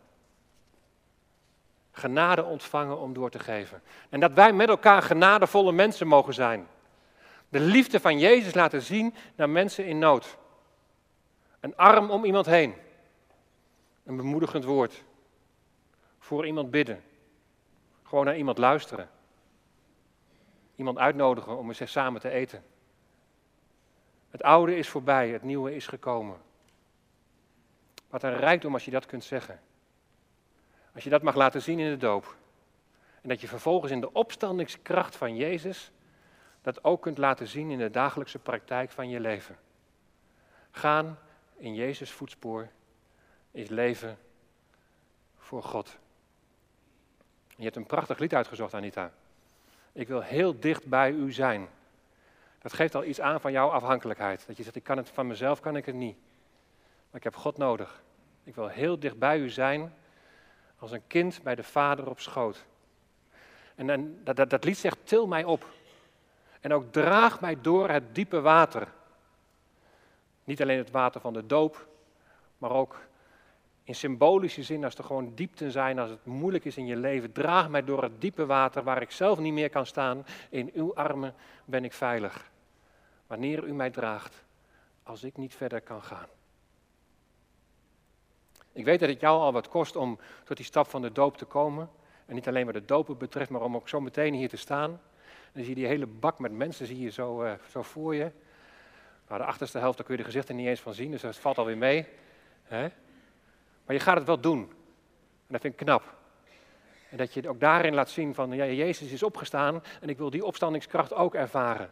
Genade 1.92 2.44
ontvangen 2.44 3.00
om 3.00 3.14
door 3.14 3.30
te 3.30 3.40
geven. 3.40 3.82
En 4.10 4.20
dat 4.20 4.34
wij 4.34 4.54
met 4.54 4.70
elkaar 4.70 5.02
genadevolle 5.02 5.72
mensen 5.72 6.08
mogen 6.08 6.34
zijn. 6.34 6.68
De 7.50 7.60
liefde 7.60 8.00
van 8.00 8.20
Jezus 8.20 8.54
laten 8.54 8.82
zien 8.82 9.14
naar 9.36 9.50
mensen 9.50 9.86
in 9.86 10.00
nood. 10.00 10.38
Een 11.60 11.76
arm 11.76 12.12
om 12.12 12.26
iemand 12.26 12.46
heen. 12.46 12.76
Een 14.04 14.18
bemoedigend 14.18 14.64
woord. 14.64 15.04
Voor 16.20 16.46
iemand 16.46 16.72
bidden. 16.72 17.04
Gewoon 18.04 18.26
naar 18.26 18.38
iemand 18.38 18.58
luisteren. 18.58 19.10
Iemand 20.82 20.98
uitnodigen 20.98 21.58
om 21.58 21.68
eens 21.68 21.92
samen 21.92 22.22
te 22.22 22.30
eten. 22.30 22.64
Het 24.30 24.44
oude 24.44 24.76
is 24.76 24.90
voorbij, 24.90 25.30
het 25.30 25.44
nieuwe 25.44 25.76
is 25.76 25.88
gekomen. 25.88 26.38
Wat 28.10 28.24
een 28.24 28.38
rijkdom 28.38 28.74
als 28.74 28.86
je 28.86 28.92
dat 28.92 29.06
kunt 29.06 29.24
zeggen. 29.24 29.60
Als 30.94 31.04
je 31.04 31.10
dat 31.10 31.22
mag 31.22 31.36
laten 31.36 31.62
zien 31.62 31.80
in 31.80 31.90
de 31.90 31.98
doop. 31.98 32.36
En 33.22 33.30
dat 33.30 33.42
je 33.42 33.48
vervolgens 33.48 33.92
in 33.92 34.00
de 34.00 34.14
opstandingskracht 34.14 35.16
van 35.16 35.36
Jezus 35.36 35.92
dat 36.62 36.84
ook 36.84 37.02
kunt 37.02 37.18
laten 37.18 37.48
zien 37.48 37.72
in 37.72 37.78
de 37.78 37.90
dagelijkse 37.90 38.40
praktijk 38.40 38.92
van 38.92 39.10
je 39.10 39.20
leven. 39.20 39.58
Gaan 40.72 41.18
in 41.58 41.76
Jezus 41.76 42.12
voetspoor 42.12 42.70
is 43.52 43.70
leven 43.70 44.18
voor 45.38 45.64
God. 45.64 45.98
Je 47.48 47.64
hebt 47.64 47.76
een 47.76 47.86
prachtig 47.86 48.18
lied 48.18 48.34
uitgezocht, 48.34 48.74
Anita. 48.74 49.12
Ik 49.92 50.08
wil 50.08 50.22
heel 50.22 50.60
dicht 50.60 50.86
bij 50.86 51.12
u 51.12 51.32
zijn. 51.32 51.68
Dat 52.62 52.74
geeft 52.74 52.96
al 52.96 53.04
iets 53.04 53.22
aan 53.22 53.42
van 53.42 53.52
jouw 53.52 53.70
afhankelijkheid. 53.70 54.48
Dat 54.48 54.58
je 54.58 54.64
zegt, 54.64 54.76
ik 54.76 54.84
kan 54.84 54.98
het 54.98 55.10
van 55.10 55.28
mezelf, 55.28 55.60
kan 55.60 55.76
ik 55.76 55.86
het 55.86 55.96
niet. 55.96 56.18
Maar 57.10 57.20
ik 57.20 57.24
heb 57.24 57.36
God 57.36 57.58
nodig. 57.58 58.04
Ik 58.44 58.56
wil 58.56 58.68
heel 58.68 59.00
dicht 59.00 59.18
bij 59.18 59.40
u 59.40 59.50
zijn, 59.50 59.94
als 60.80 60.92
een 60.92 61.08
kind 61.08 61.44
bij 61.44 61.56
de 61.56 61.64
vader 61.64 62.10
op 62.10 62.20
schoot. 62.20 62.66
En, 63.76 63.90
en 63.90 64.24
dat, 64.24 64.36
dat, 64.36 64.50
dat 64.50 64.64
lied 64.64 64.78
zegt, 64.78 64.98
til 65.04 65.28
mij 65.28 65.44
op. 65.44 65.66
En 66.60 66.74
ook 66.74 66.92
draag 66.92 67.42
mij 67.42 67.62
door 67.62 67.90
het 67.90 68.16
diepe 68.16 68.42
water. 68.42 68.88
Niet 70.44 70.62
alleen 70.62 70.78
het 70.78 70.92
water 70.92 71.22
van 71.22 71.34
de 71.34 71.46
doop, 71.46 71.88
maar 72.58 72.72
ook 72.72 73.00
in 73.92 73.98
symbolische 73.98 74.64
zin, 74.64 74.84
als 74.84 74.96
er 74.96 75.04
gewoon 75.04 75.32
diepten 75.36 75.72
zijn, 75.72 76.00
als 76.00 76.10
het 76.10 76.26
moeilijk 76.26 76.66
is 76.66 76.78
in 76.78 76.86
je 76.86 76.96
leven, 76.96 77.32
draag 77.32 77.70
mij 77.70 77.84
door 77.84 78.04
het 78.04 78.22
diepe 78.22 78.46
water 78.46 78.84
waar 78.84 79.02
ik 79.02 79.12
zelf 79.12 79.40
niet 79.40 79.54
meer 79.54 79.70
kan 79.70 79.86
staan. 79.86 80.26
In 80.50 80.72
uw 80.74 80.96
armen 80.96 81.34
ben 81.66 81.84
ik 81.84 81.94
veilig. 81.94 82.52
Wanneer 83.28 83.64
u 83.64 83.74
mij 83.74 83.90
draagt, 83.90 84.44
als 85.04 85.24
ik 85.24 85.38
niet 85.38 85.56
verder 85.56 85.82
kan 85.82 86.04
gaan. 86.04 86.28
Ik 88.74 88.86
weet 88.86 89.00
dat 89.00 89.10
het 89.10 89.20
jou 89.20 89.40
al 89.40 89.52
wat 89.52 89.68
kost 89.68 89.96
om 89.96 90.20
tot 90.44 90.58
die 90.58 90.66
stap 90.66 90.88
van 90.88 91.02
de 91.02 91.12
doop 91.12 91.38
te 91.38 91.46
komen. 91.46 91.90
En 92.26 92.36
niet 92.36 92.48
alleen 92.48 92.66
wat 92.66 92.74
de 92.74 92.86
dopen 92.86 93.18
betreft, 93.18 93.50
maar 93.50 93.62
om 93.62 93.76
ook 93.76 93.90
zo 93.90 94.02
meteen 94.02 94.34
hier 94.34 94.50
te 94.50 94.58
staan. 94.58 95.02
Dan 95.54 95.64
zie 95.64 95.70
je 95.70 95.76
die 95.76 95.88
hele 95.88 96.06
bak 96.08 96.40
met 96.40 96.52
mensen 96.52 96.86
zie 96.86 97.00
je 97.00 97.10
zo, 97.10 97.44
uh, 97.44 97.52
zo 97.70 97.82
voor 97.82 98.16
je. 98.16 98.32
Nou, 99.28 99.42
de 99.42 99.48
achterste 99.48 99.78
helft, 99.78 99.98
daar 99.98 100.06
kun 100.06 100.16
je 100.16 100.22
de 100.22 100.28
gezichten 100.28 100.56
niet 100.56 100.68
eens 100.68 100.80
van 100.80 100.94
zien, 100.94 101.12
dus 101.12 101.22
dat 101.22 101.38
valt 101.38 101.58
alweer 101.58 101.78
mee. 101.78 102.08
Hè? 102.64 102.90
Maar 103.86 103.96
je 103.96 104.02
gaat 104.02 104.18
het 104.18 104.26
wel 104.26 104.40
doen. 104.40 104.60
En 104.60 105.48
dat 105.48 105.62
vind 105.62 105.74
ik 105.74 105.86
knap. 105.86 106.20
En 107.10 107.18
dat 107.18 107.34
je 107.34 107.50
ook 107.50 107.60
daarin 107.60 107.94
laat 107.94 108.10
zien 108.10 108.34
van, 108.34 108.52
ja, 108.52 108.66
Jezus 108.66 109.12
is 109.12 109.24
opgestaan 109.24 109.84
en 110.02 110.10
ik 110.10 110.18
wil 110.18 110.30
die 110.30 110.46
opstandingskracht 110.46 111.14
ook 111.14 111.36
ervaren. 111.36 111.90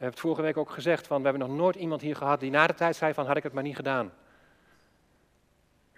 We 0.00 0.06
hebben 0.06 0.10
het 0.10 0.20
vorige 0.20 0.42
week 0.42 0.56
ook 0.56 0.70
gezegd, 0.70 1.06
van, 1.06 1.22
we 1.22 1.28
hebben 1.28 1.48
nog 1.48 1.56
nooit 1.56 1.76
iemand 1.76 2.00
hier 2.00 2.16
gehad 2.16 2.40
die 2.40 2.50
na 2.50 2.66
de 2.66 2.74
tijd 2.74 2.96
zei 2.96 3.14
van, 3.14 3.26
had 3.26 3.36
ik 3.36 3.42
het 3.42 3.52
maar 3.52 3.62
niet 3.62 3.76
gedaan. 3.76 4.12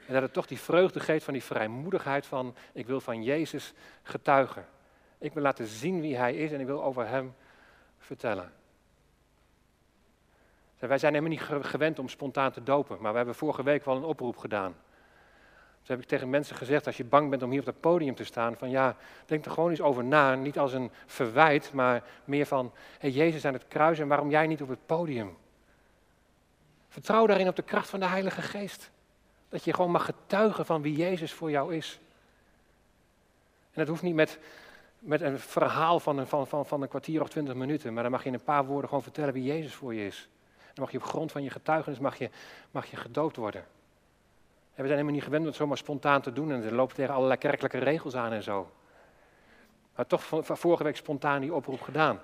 En 0.06 0.12
dat 0.12 0.22
het 0.22 0.32
toch 0.32 0.46
die 0.46 0.60
vreugde 0.60 1.00
geeft 1.00 1.24
van 1.24 1.32
die 1.32 1.42
vrijmoedigheid 1.42 2.26
van, 2.26 2.54
ik 2.72 2.86
wil 2.86 3.00
van 3.00 3.22
Jezus 3.22 3.72
getuigen. 4.02 4.66
Ik 5.18 5.32
wil 5.32 5.42
laten 5.42 5.66
zien 5.66 6.00
wie 6.00 6.16
Hij 6.16 6.34
is 6.34 6.52
en 6.52 6.60
ik 6.60 6.66
wil 6.66 6.84
over 6.84 7.08
Hem 7.08 7.34
vertellen. 7.98 8.52
Wij 10.88 10.98
zijn 10.98 11.14
helemaal 11.14 11.36
niet 11.36 11.64
gewend 11.66 11.98
om 11.98 12.08
spontaan 12.08 12.52
te 12.52 12.62
dopen, 12.62 12.96
maar 13.00 13.10
we 13.10 13.16
hebben 13.16 13.34
vorige 13.34 13.62
week 13.62 13.84
wel 13.84 13.96
een 13.96 14.04
oproep 14.04 14.36
gedaan. 14.36 14.74
Dus 15.80 15.88
heb 15.88 16.00
ik 16.00 16.06
tegen 16.06 16.30
mensen 16.30 16.56
gezegd, 16.56 16.86
als 16.86 16.96
je 16.96 17.04
bang 17.04 17.30
bent 17.30 17.42
om 17.42 17.50
hier 17.50 17.60
op 17.60 17.66
het 17.66 17.80
podium 17.80 18.14
te 18.14 18.24
staan, 18.24 18.56
van 18.56 18.70
ja, 18.70 18.96
denk 19.26 19.44
er 19.44 19.50
gewoon 19.50 19.70
eens 19.70 19.80
over 19.80 20.04
na. 20.04 20.34
Niet 20.34 20.58
als 20.58 20.72
een 20.72 20.90
verwijt, 21.06 21.72
maar 21.72 22.02
meer 22.24 22.46
van, 22.46 22.72
hey, 22.98 23.10
Jezus 23.10 23.44
aan 23.44 23.52
het 23.52 23.68
kruis 23.68 23.98
en 23.98 24.08
waarom 24.08 24.30
jij 24.30 24.46
niet 24.46 24.62
op 24.62 24.68
het 24.68 24.86
podium? 24.86 25.36
Vertrouw 26.88 27.26
daarin 27.26 27.48
op 27.48 27.56
de 27.56 27.62
kracht 27.62 27.88
van 27.88 28.00
de 28.00 28.06
Heilige 28.06 28.42
Geest. 28.42 28.90
Dat 29.48 29.64
je 29.64 29.74
gewoon 29.74 29.90
mag 29.90 30.04
getuigen 30.04 30.66
van 30.66 30.82
wie 30.82 30.96
Jezus 30.96 31.32
voor 31.32 31.50
jou 31.50 31.74
is. 31.74 32.00
En 33.72 33.78
dat 33.78 33.88
hoeft 33.88 34.02
niet 34.02 34.14
met, 34.14 34.38
met 34.98 35.20
een 35.20 35.38
verhaal 35.38 36.00
van 36.00 36.18
een, 36.18 36.26
van, 36.26 36.46
van, 36.46 36.66
van 36.66 36.82
een 36.82 36.88
kwartier 36.88 37.20
of 37.20 37.28
twintig 37.28 37.54
minuten, 37.54 37.92
maar 37.92 38.02
dan 38.02 38.12
mag 38.12 38.22
je 38.22 38.28
in 38.28 38.34
een 38.34 38.44
paar 38.44 38.64
woorden 38.64 38.88
gewoon 38.88 39.04
vertellen 39.04 39.32
wie 39.32 39.44
Jezus 39.44 39.74
voor 39.74 39.94
je 39.94 40.06
is. 40.06 40.28
Dan 40.74 40.84
mag 40.84 40.90
je 40.90 40.98
op 40.98 41.04
grond 41.04 41.32
van 41.32 41.42
je 41.42 41.50
getuigenis 41.50 41.98
mag 41.98 42.18
je, 42.18 42.30
mag 42.70 42.86
je 42.86 43.30
worden. 43.34 43.64
En 44.74 44.82
we 44.82 44.88
zijn 44.88 44.90
helemaal 44.90 45.12
niet 45.12 45.22
gewend 45.22 45.42
om 45.42 45.48
het 45.48 45.56
zomaar 45.56 45.76
spontaan 45.76 46.22
te 46.22 46.32
doen 46.32 46.52
en 46.52 46.62
ze 46.62 46.74
lopen 46.74 46.94
tegen 46.94 47.14
allerlei 47.14 47.38
kerkelijke 47.38 47.78
regels 47.78 48.14
aan 48.16 48.32
en 48.32 48.42
zo. 48.42 48.70
Maar 49.94 50.06
toch 50.06 50.24
vorige 50.44 50.84
week 50.84 50.96
spontaan 50.96 51.40
die 51.40 51.54
oproep 51.54 51.80
gedaan. 51.80 52.16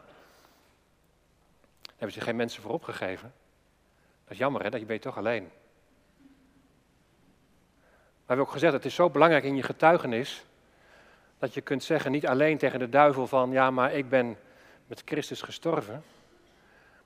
Daar 1.82 1.96
hebben 1.96 2.12
ze 2.12 2.20
geen 2.20 2.36
mensen 2.36 2.62
voor 2.62 2.72
opgegeven. 2.72 3.32
Dat 4.24 4.32
is 4.32 4.38
jammer 4.38 4.62
hè, 4.62 4.70
dat 4.70 4.80
je 4.80 4.86
ben 4.86 4.96
je 4.96 5.02
toch 5.02 5.16
alleen. 5.16 5.42
Maar 5.42 5.50
we 8.16 8.24
hebben 8.26 8.46
ook 8.46 8.52
gezegd, 8.52 8.72
het 8.72 8.84
is 8.84 8.94
zo 8.94 9.10
belangrijk 9.10 9.44
in 9.44 9.56
je 9.56 9.62
getuigenis, 9.62 10.44
dat 11.38 11.54
je 11.54 11.60
kunt 11.60 11.82
zeggen, 11.82 12.12
niet 12.12 12.26
alleen 12.26 12.58
tegen 12.58 12.78
de 12.78 12.88
duivel 12.88 13.26
van, 13.26 13.50
ja, 13.50 13.70
maar 13.70 13.94
ik 13.94 14.08
ben 14.08 14.36
met 14.86 15.02
Christus 15.04 15.42
gestorven. 15.42 16.04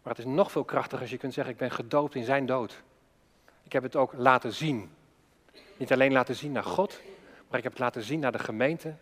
Maar 0.02 0.14
het 0.14 0.26
is 0.26 0.32
nog 0.32 0.52
veel 0.52 0.64
krachtiger 0.64 1.00
als 1.00 1.10
je 1.10 1.16
kunt 1.16 1.34
zeggen, 1.34 1.52
ik 1.52 1.58
ben 1.58 1.70
gedoopt 1.70 2.14
in 2.14 2.24
zijn 2.24 2.46
dood. 2.46 2.82
Ik 3.62 3.72
heb 3.72 3.82
het 3.82 3.96
ook 3.96 4.12
laten 4.16 4.52
zien. 4.52 4.90
Niet 5.76 5.92
alleen 5.92 6.12
laten 6.12 6.34
zien 6.34 6.52
naar 6.52 6.64
God, 6.64 7.00
maar 7.48 7.58
ik 7.58 7.64
heb 7.64 7.72
het 7.72 7.80
laten 7.80 8.02
zien 8.02 8.20
naar 8.20 8.32
de 8.32 8.38
gemeente, 8.38 8.94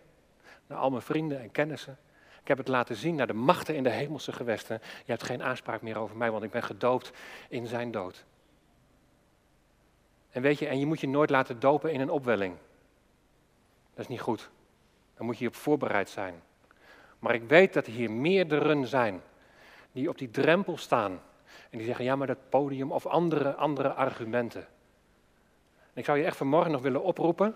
naar 0.66 0.78
al 0.78 0.90
mijn 0.90 1.02
vrienden 1.02 1.40
en 1.40 1.50
kennissen. 1.50 1.98
Ik 2.40 2.48
heb 2.48 2.58
het 2.58 2.68
laten 2.68 2.96
zien 2.96 3.14
naar 3.14 3.26
de 3.26 3.32
machten 3.32 3.74
in 3.74 3.82
de 3.82 3.90
hemelse 3.90 4.32
gewesten. 4.32 4.80
Je 4.82 5.10
hebt 5.10 5.22
geen 5.22 5.42
aanspraak 5.42 5.82
meer 5.82 5.98
over 5.98 6.16
mij, 6.16 6.30
want 6.30 6.44
ik 6.44 6.50
ben 6.50 6.62
gedoopt 6.62 7.12
in 7.48 7.66
zijn 7.66 7.90
dood. 7.90 8.24
En 10.30 10.42
weet 10.42 10.58
je, 10.58 10.66
en 10.66 10.78
je 10.78 10.86
moet 10.86 11.00
je 11.00 11.08
nooit 11.08 11.30
laten 11.30 11.60
dopen 11.60 11.92
in 11.92 12.00
een 12.00 12.10
opwelling. 12.10 12.54
Dat 13.94 14.04
is 14.04 14.08
niet 14.08 14.20
goed. 14.20 14.50
Dan 15.14 15.26
moet 15.26 15.38
je 15.38 15.46
op 15.46 15.54
voorbereid 15.54 16.08
zijn. 16.08 16.42
Maar 17.18 17.34
ik 17.34 17.42
weet 17.42 17.72
dat 17.72 17.86
er 17.86 17.92
hier 17.92 18.10
meerdere 18.10 18.86
zijn 18.86 19.22
die 19.92 20.08
op 20.08 20.18
die 20.18 20.30
drempel 20.30 20.76
staan. 20.76 21.20
En 21.70 21.78
die 21.78 21.86
zeggen, 21.86 22.04
ja, 22.04 22.16
maar 22.16 22.26
dat 22.26 22.48
podium 22.48 22.92
of 22.92 23.06
andere, 23.06 23.54
andere 23.54 23.92
argumenten. 23.92 24.60
En 25.92 25.96
ik 25.96 26.04
zou 26.04 26.18
je 26.18 26.24
echt 26.24 26.36
vanmorgen 26.36 26.72
nog 26.72 26.82
willen 26.82 27.02
oproepen. 27.02 27.54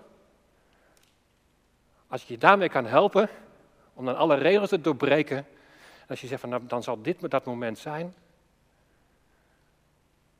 Als 2.09 2.23
je 2.23 2.33
je 2.33 2.39
daarmee 2.39 2.69
kan 2.69 2.87
helpen, 2.87 3.29
om 3.95 4.05
dan 4.05 4.17
alle 4.17 4.35
regels 4.35 4.69
te 4.69 4.81
doorbreken. 4.81 5.37
En 5.37 6.09
als 6.09 6.21
je 6.21 6.27
zegt 6.27 6.41
van, 6.41 6.51
nou, 6.51 6.63
dan 6.67 6.83
zal 6.83 7.03
dit 7.03 7.31
dat 7.31 7.45
moment 7.45 7.79
zijn. 7.79 8.15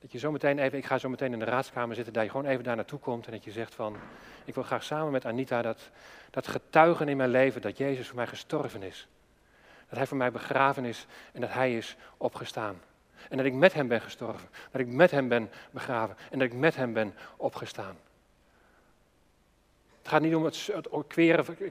Dat 0.01 0.13
je 0.13 0.19
zo 0.19 0.33
meteen 0.33 0.59
even, 0.59 0.79
ik 0.79 0.87
ga 0.87 0.99
zo 0.99 1.09
meteen 1.09 1.33
in 1.33 1.39
de 1.39 1.45
raadskamer 1.45 1.95
zitten, 1.95 2.13
dat 2.13 2.25
je 2.25 2.31
gewoon 2.31 2.47
even 2.47 2.65
daar 2.65 2.77
naartoe 2.77 2.99
komt 2.99 3.27
en 3.27 3.33
dat 3.33 3.45
je 3.45 3.51
zegt 3.51 3.75
van, 3.75 3.97
ik 4.45 4.55
wil 4.55 4.63
graag 4.63 4.85
samen 4.85 5.13
met 5.13 5.25
Anita 5.25 5.63
dat, 5.63 5.91
dat 6.31 6.47
getuigen 6.47 7.09
in 7.09 7.17
mijn 7.17 7.31
leven 7.31 7.61
dat 7.61 7.79
Jezus 7.79 8.07
voor 8.07 8.17
mij 8.17 8.27
gestorven 8.27 8.83
is. 8.83 9.09
Dat 9.95 10.03
hij 10.03 10.13
voor 10.13 10.23
mij 10.23 10.33
begraven 10.33 10.85
is 10.85 11.07
en 11.33 11.41
dat 11.41 11.53
hij 11.53 11.77
is 11.77 11.97
opgestaan. 12.17 12.81
En 13.29 13.37
dat 13.37 13.47
ik 13.47 13.53
met 13.53 13.73
hem 13.73 13.89
ben 13.89 14.01
gestorven. 14.01 14.49
Dat 14.71 14.81
ik 14.81 14.87
met 14.87 15.11
hem 15.11 15.29
ben 15.29 15.51
begraven. 15.71 16.17
En 16.31 16.39
dat 16.39 16.49
ik 16.49 16.55
met 16.55 16.77
hem 16.77 16.93
ben 16.93 17.15
opgestaan. 17.37 17.97
Het 19.99 20.09
gaat 20.09 20.21
niet 20.21 20.35
om 20.35 20.45
het, 20.45 20.71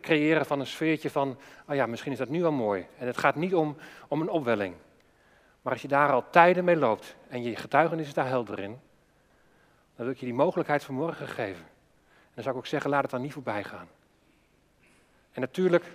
creëren 0.01 0.45
van 0.45 0.59
een 0.59 0.67
sfeertje 0.67 1.09
van, 1.09 1.37
oh 1.67 1.75
ja, 1.75 1.85
misschien 1.85 2.11
is 2.11 2.17
dat 2.17 2.29
nu 2.29 2.41
wel 2.41 2.51
mooi. 2.51 2.85
En 2.97 3.07
het 3.07 3.17
gaat 3.17 3.35
niet 3.35 3.55
om, 3.55 3.77
om 4.07 4.21
een 4.21 4.29
opwelling. 4.29 4.75
Maar 5.61 5.73
als 5.73 5.81
je 5.81 5.87
daar 5.87 6.11
al 6.11 6.29
tijden 6.29 6.63
mee 6.63 6.77
loopt 6.77 7.15
en 7.29 7.43
je 7.43 7.55
getuigenis 7.55 8.07
is 8.07 8.13
daar 8.13 8.27
helder 8.27 8.59
in, 8.59 8.79
dan 9.95 10.05
wil 10.05 10.09
ik 10.09 10.17
je 10.17 10.25
die 10.25 10.35
mogelijkheid 10.35 10.83
vanmorgen 10.83 11.27
geven. 11.27 11.65
En 11.65 12.31
dan 12.33 12.43
zou 12.43 12.55
ik 12.55 12.61
ook 12.61 12.67
zeggen, 12.67 12.89
laat 12.89 13.01
het 13.01 13.11
dan 13.11 13.21
niet 13.21 13.33
voorbij 13.33 13.63
gaan. 13.63 13.87
En 15.31 15.41
natuurlijk, 15.41 15.85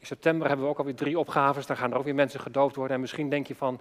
in 0.00 0.06
september 0.06 0.48
hebben 0.48 0.66
we 0.66 0.72
ook 0.72 0.78
alweer 0.78 0.94
drie 0.94 1.18
opgaves, 1.18 1.66
dan 1.66 1.76
gaan 1.76 1.92
er 1.92 1.98
ook 1.98 2.04
weer 2.04 2.14
mensen 2.14 2.40
gedoopt 2.40 2.76
worden. 2.76 2.94
En 2.94 3.00
misschien 3.00 3.30
denk 3.30 3.46
je 3.46 3.54
van, 3.54 3.80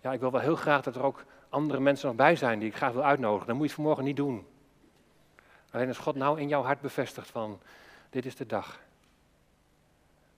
ja, 0.00 0.12
ik 0.12 0.20
wil 0.20 0.30
wel 0.30 0.40
heel 0.40 0.56
graag 0.56 0.82
dat 0.82 0.96
er 0.96 1.02
ook 1.02 1.24
andere 1.48 1.80
mensen 1.80 2.06
nog 2.06 2.16
bij 2.16 2.36
zijn 2.36 2.58
die 2.58 2.68
ik 2.68 2.76
graag 2.76 2.92
wil 2.92 3.04
uitnodigen. 3.04 3.46
Dan 3.46 3.56
moet 3.56 3.64
je 3.64 3.70
het 3.72 3.80
vanmorgen 3.80 4.04
niet 4.04 4.16
doen. 4.16 4.46
Alleen 5.70 5.88
als 5.88 5.98
God 5.98 6.14
nou 6.14 6.40
in 6.40 6.48
jouw 6.48 6.62
hart 6.62 6.80
bevestigt 6.80 7.30
van, 7.30 7.60
dit 8.10 8.26
is 8.26 8.36
de 8.36 8.46
dag 8.46 8.80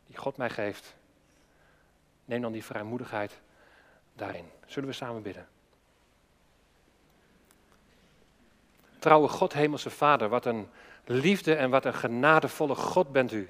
die 0.06 0.16
God 0.16 0.36
mij 0.36 0.50
geeft. 0.50 0.96
Neem 2.24 2.42
dan 2.42 2.52
die 2.52 2.64
vrijmoedigheid 2.64 3.40
daarin. 4.14 4.44
Zullen 4.66 4.88
we 4.88 4.94
samen 4.94 5.22
bidden? 5.22 5.48
Trouwe 8.98 9.28
God, 9.28 9.52
Hemelse 9.52 9.90
Vader, 9.90 10.28
wat 10.28 10.44
een 10.44 10.68
liefde 11.04 11.54
en 11.54 11.70
wat 11.70 11.84
een 11.84 11.94
genadevolle 11.94 12.74
God 12.74 13.12
bent 13.12 13.32
u. 13.32 13.48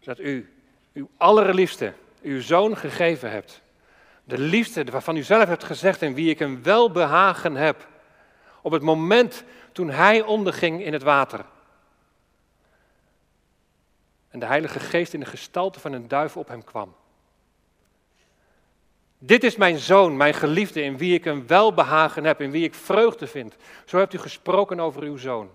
Dat 0.00 0.18
u 0.18 0.52
uw 0.92 1.08
allerliefste, 1.16 1.92
uw 2.22 2.40
zoon 2.40 2.76
gegeven 2.76 3.30
hebt. 3.30 3.62
De 4.24 4.38
liefde 4.38 4.84
waarvan 4.84 5.16
u 5.16 5.22
zelf 5.22 5.48
hebt 5.48 5.64
gezegd 5.64 6.02
en 6.02 6.14
wie 6.14 6.30
ik 6.30 6.40
een 6.40 6.62
welbehagen 6.62 7.54
heb. 7.54 7.88
Op 8.62 8.72
het 8.72 8.82
moment 8.82 9.44
toen 9.72 9.90
hij 9.90 10.22
onderging 10.22 10.84
in 10.84 10.92
het 10.92 11.02
water. 11.02 11.44
En 14.28 14.38
de 14.38 14.46
Heilige 14.46 14.80
Geest 14.80 15.14
in 15.14 15.20
de 15.20 15.26
gestalte 15.26 15.80
van 15.80 15.92
een 15.92 16.08
duif 16.08 16.36
op 16.36 16.48
hem 16.48 16.64
kwam. 16.64 16.94
Dit 19.18 19.44
is 19.44 19.56
mijn 19.56 19.78
zoon, 19.78 20.16
mijn 20.16 20.34
geliefde, 20.34 20.82
in 20.82 20.96
wie 20.96 21.14
ik 21.14 21.24
een 21.24 21.46
welbehagen 21.46 22.24
heb, 22.24 22.40
in 22.40 22.50
wie 22.50 22.64
ik 22.64 22.74
vreugde 22.74 23.26
vind. 23.26 23.56
Zo 23.84 23.98
hebt 23.98 24.14
u 24.14 24.18
gesproken 24.18 24.80
over 24.80 25.02
uw 25.02 25.16
zoon. 25.16 25.50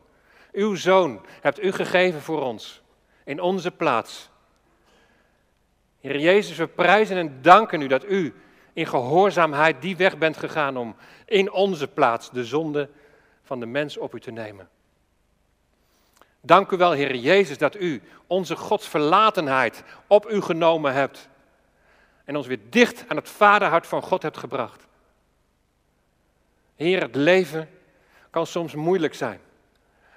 Uw 0.52 0.76
zoon 0.76 1.26
hebt 1.42 1.64
u 1.64 1.72
gegeven 1.72 2.22
voor 2.22 2.42
ons, 2.42 2.82
in 3.24 3.42
onze 3.42 3.72
plaats. 3.72 4.30
Heer 6.04 6.20
Jezus, 6.20 6.58
we 6.58 6.68
prijzen 6.68 7.18
en 7.18 7.42
danken 7.42 7.82
u 7.82 7.88
dat 7.88 8.06
u 8.06 8.34
in 8.74 8.88
gehoorzaamheid 8.88 9.82
die 9.82 9.98
weg 9.98 10.18
bent 10.18 10.38
gegaan 10.38 10.78
om 10.78 10.96
in 11.26 11.52
onze 11.52 11.88
plaats 11.88 12.32
de 12.32 12.46
zonde 12.46 12.90
van 13.44 13.60
de 13.60 13.66
mens 13.66 13.98
op 13.98 14.16
u 14.16 14.20
te 14.20 14.32
nemen. 14.32 14.70
Dank 16.42 16.72
u 16.72 16.78
wel, 16.78 16.92
Heer 16.92 17.16
Jezus, 17.16 17.58
dat 17.58 17.76
u 17.76 18.02
onze 18.28 18.56
godsverlatenheid 18.56 19.84
op 20.08 20.32
u 20.32 20.42
genomen 20.42 20.94
hebt. 20.94 21.30
En 22.26 22.36
ons 22.36 22.48
weer 22.48 22.60
dicht 22.70 23.06
aan 23.08 23.18
het 23.18 23.30
vaderhart 23.30 23.88
van 23.88 24.02
God 24.02 24.22
hebt 24.22 24.38
gebracht. 24.38 24.88
Heer, 26.76 27.02
het 27.02 27.16
leven 27.16 27.70
kan 28.30 28.48
soms 28.48 28.76
moeilijk 28.76 29.14
zijn. 29.14 29.40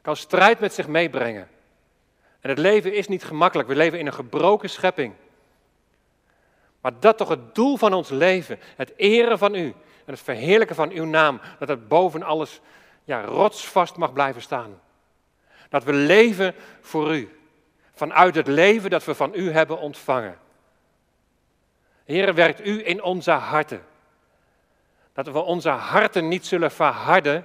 Kan 0.03 0.17
strijd 0.17 0.61
met 0.61 0.75
zich 0.75 0.89
meebrengen. 0.89 1.49
En 2.41 2.49
het 2.49 2.59
leven 2.59 2.95
is 2.95 3.09
niet 3.09 3.25
gemakkelijk. 3.25 3.69
We 3.69 3.77
leven 3.77 3.99
in 3.99 4.07
een 4.07 4.13
gebroken 4.13 4.71
schepping. 4.71 5.15
Maar 6.87 7.01
dat 7.01 7.19
toch 7.19 7.29
het 7.29 7.55
doel 7.55 7.77
van 7.77 7.93
ons 7.93 8.09
leven, 8.09 8.59
het 8.77 8.93
eren 8.97 9.39
van 9.39 9.55
u 9.55 9.67
en 10.05 10.13
het 10.13 10.21
verheerlijken 10.21 10.77
van 10.77 10.91
uw 10.91 11.05
naam, 11.05 11.41
dat 11.59 11.69
het 11.69 11.89
boven 11.89 12.23
alles 12.23 12.61
ja, 13.05 13.25
rotsvast 13.25 13.97
mag 13.97 14.13
blijven 14.13 14.43
staan. 14.43 14.81
Dat 15.69 15.85
we 15.85 15.93
leven 15.93 16.55
voor 16.81 17.15
u, 17.15 17.39
vanuit 17.95 18.35
het 18.35 18.47
leven 18.47 18.91
dat 18.91 19.05
we 19.05 19.15
van 19.15 19.31
u 19.35 19.51
hebben 19.51 19.79
ontvangen. 19.79 20.39
Heer, 22.05 22.35
werkt 22.35 22.67
u 22.67 22.87
in 22.87 23.03
onze 23.03 23.31
harten. 23.31 23.85
Dat 25.13 25.27
we 25.27 25.39
onze 25.39 25.71
harten 25.71 26.29
niet 26.29 26.47
zullen 26.47 26.71
verharden, 26.71 27.45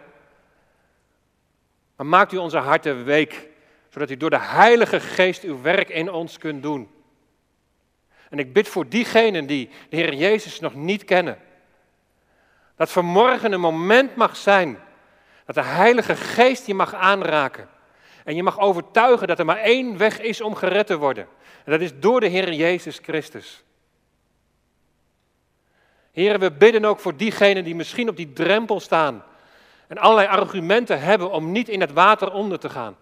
maar 1.96 2.06
maakt 2.06 2.32
u 2.32 2.38
onze 2.38 2.58
harten 2.58 3.04
week, 3.04 3.50
zodat 3.90 4.10
u 4.10 4.18
door 4.18 4.30
de 4.30 4.40
Heilige 4.40 5.00
Geest 5.00 5.44
uw 5.44 5.62
werk 5.62 5.90
in 5.90 6.12
ons 6.12 6.38
kunt 6.38 6.64
doen. 6.64 7.01
En 8.32 8.40
ik 8.40 8.54
bid 8.54 8.68
voor 8.68 8.88
diegenen 8.88 9.46
die 9.46 9.70
de 9.90 9.96
Heer 9.96 10.14
Jezus 10.14 10.60
nog 10.60 10.76
niet 10.76 11.04
kennen. 11.04 11.38
Dat 12.76 12.92
vanmorgen 12.92 13.52
een 13.52 13.60
moment 13.60 14.16
mag 14.16 14.38
zijn 14.38 14.80
dat 15.46 15.56
de 15.56 15.62
Heilige 15.62 16.16
Geest 16.16 16.68
je 16.68 16.74
mag 16.74 16.94
aanraken. 16.94 17.70
En 18.24 18.36
je 18.36 18.44
mag 18.44 18.60
overtuigen 18.60 19.28
dat 19.28 19.40
er 19.40 19.46
maar 19.46 19.58
één 19.58 19.98
weg 19.98 20.20
is 20.20 20.42
om 20.42 20.56
gered 20.56 20.88
te 20.88 20.98
worden. 20.98 21.28
En 21.66 21.72
dat 21.72 21.82
is 21.82 22.00
door 22.00 22.20
de 22.20 22.28
Heer 22.28 22.54
Jezus 22.54 23.00
Christus. 23.04 23.64
Heren, 26.12 26.40
we 26.40 26.52
bidden 26.52 26.86
ook 26.86 27.00
voor 27.00 27.18
diegenen 27.18 27.64
die 27.64 27.76
misschien 27.76 28.10
op 28.10 28.16
die 28.16 28.34
drempel 28.34 28.80
staan. 28.80 29.24
En 29.88 29.98
allerlei 29.98 30.28
argumenten 30.28 31.02
hebben 31.02 31.32
om 31.32 31.52
niet 31.52 31.70
in 31.70 31.82
het 31.82 31.92
water 31.92 32.32
onder 32.32 32.60
te 32.60 32.70
gaan. 32.70 32.98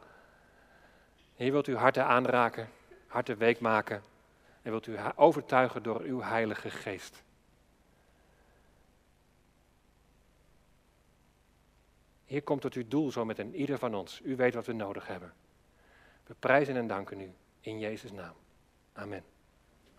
Heer, 1.35 1.51
wilt 1.51 1.67
u 1.67 1.75
harten 1.75 2.05
aanraken, 2.05 2.69
harten 3.07 3.37
week 3.37 3.59
maken. 3.59 4.08
En 4.69 4.75
wilt 4.75 4.87
u 4.87 4.97
overtuigen 5.15 5.83
door 5.83 6.01
uw 6.01 6.21
Heilige 6.21 6.69
Geest. 6.69 7.23
Hier 12.25 12.43
komt 12.43 12.61
tot 12.61 12.73
uw 12.73 12.87
doel 12.87 13.11
zo 13.11 13.25
met 13.25 13.39
een 13.39 13.55
ieder 13.55 13.77
van 13.77 13.95
ons. 13.95 14.21
U 14.23 14.35
weet 14.35 14.53
wat 14.53 14.65
we 14.65 14.73
nodig 14.73 15.07
hebben. 15.07 15.33
We 16.25 16.33
prijzen 16.39 16.75
en 16.75 16.87
danken 16.87 17.21
u 17.21 17.33
in 17.61 17.79
Jezus' 17.79 18.11
naam. 18.11 18.33
Amen. 18.93 19.23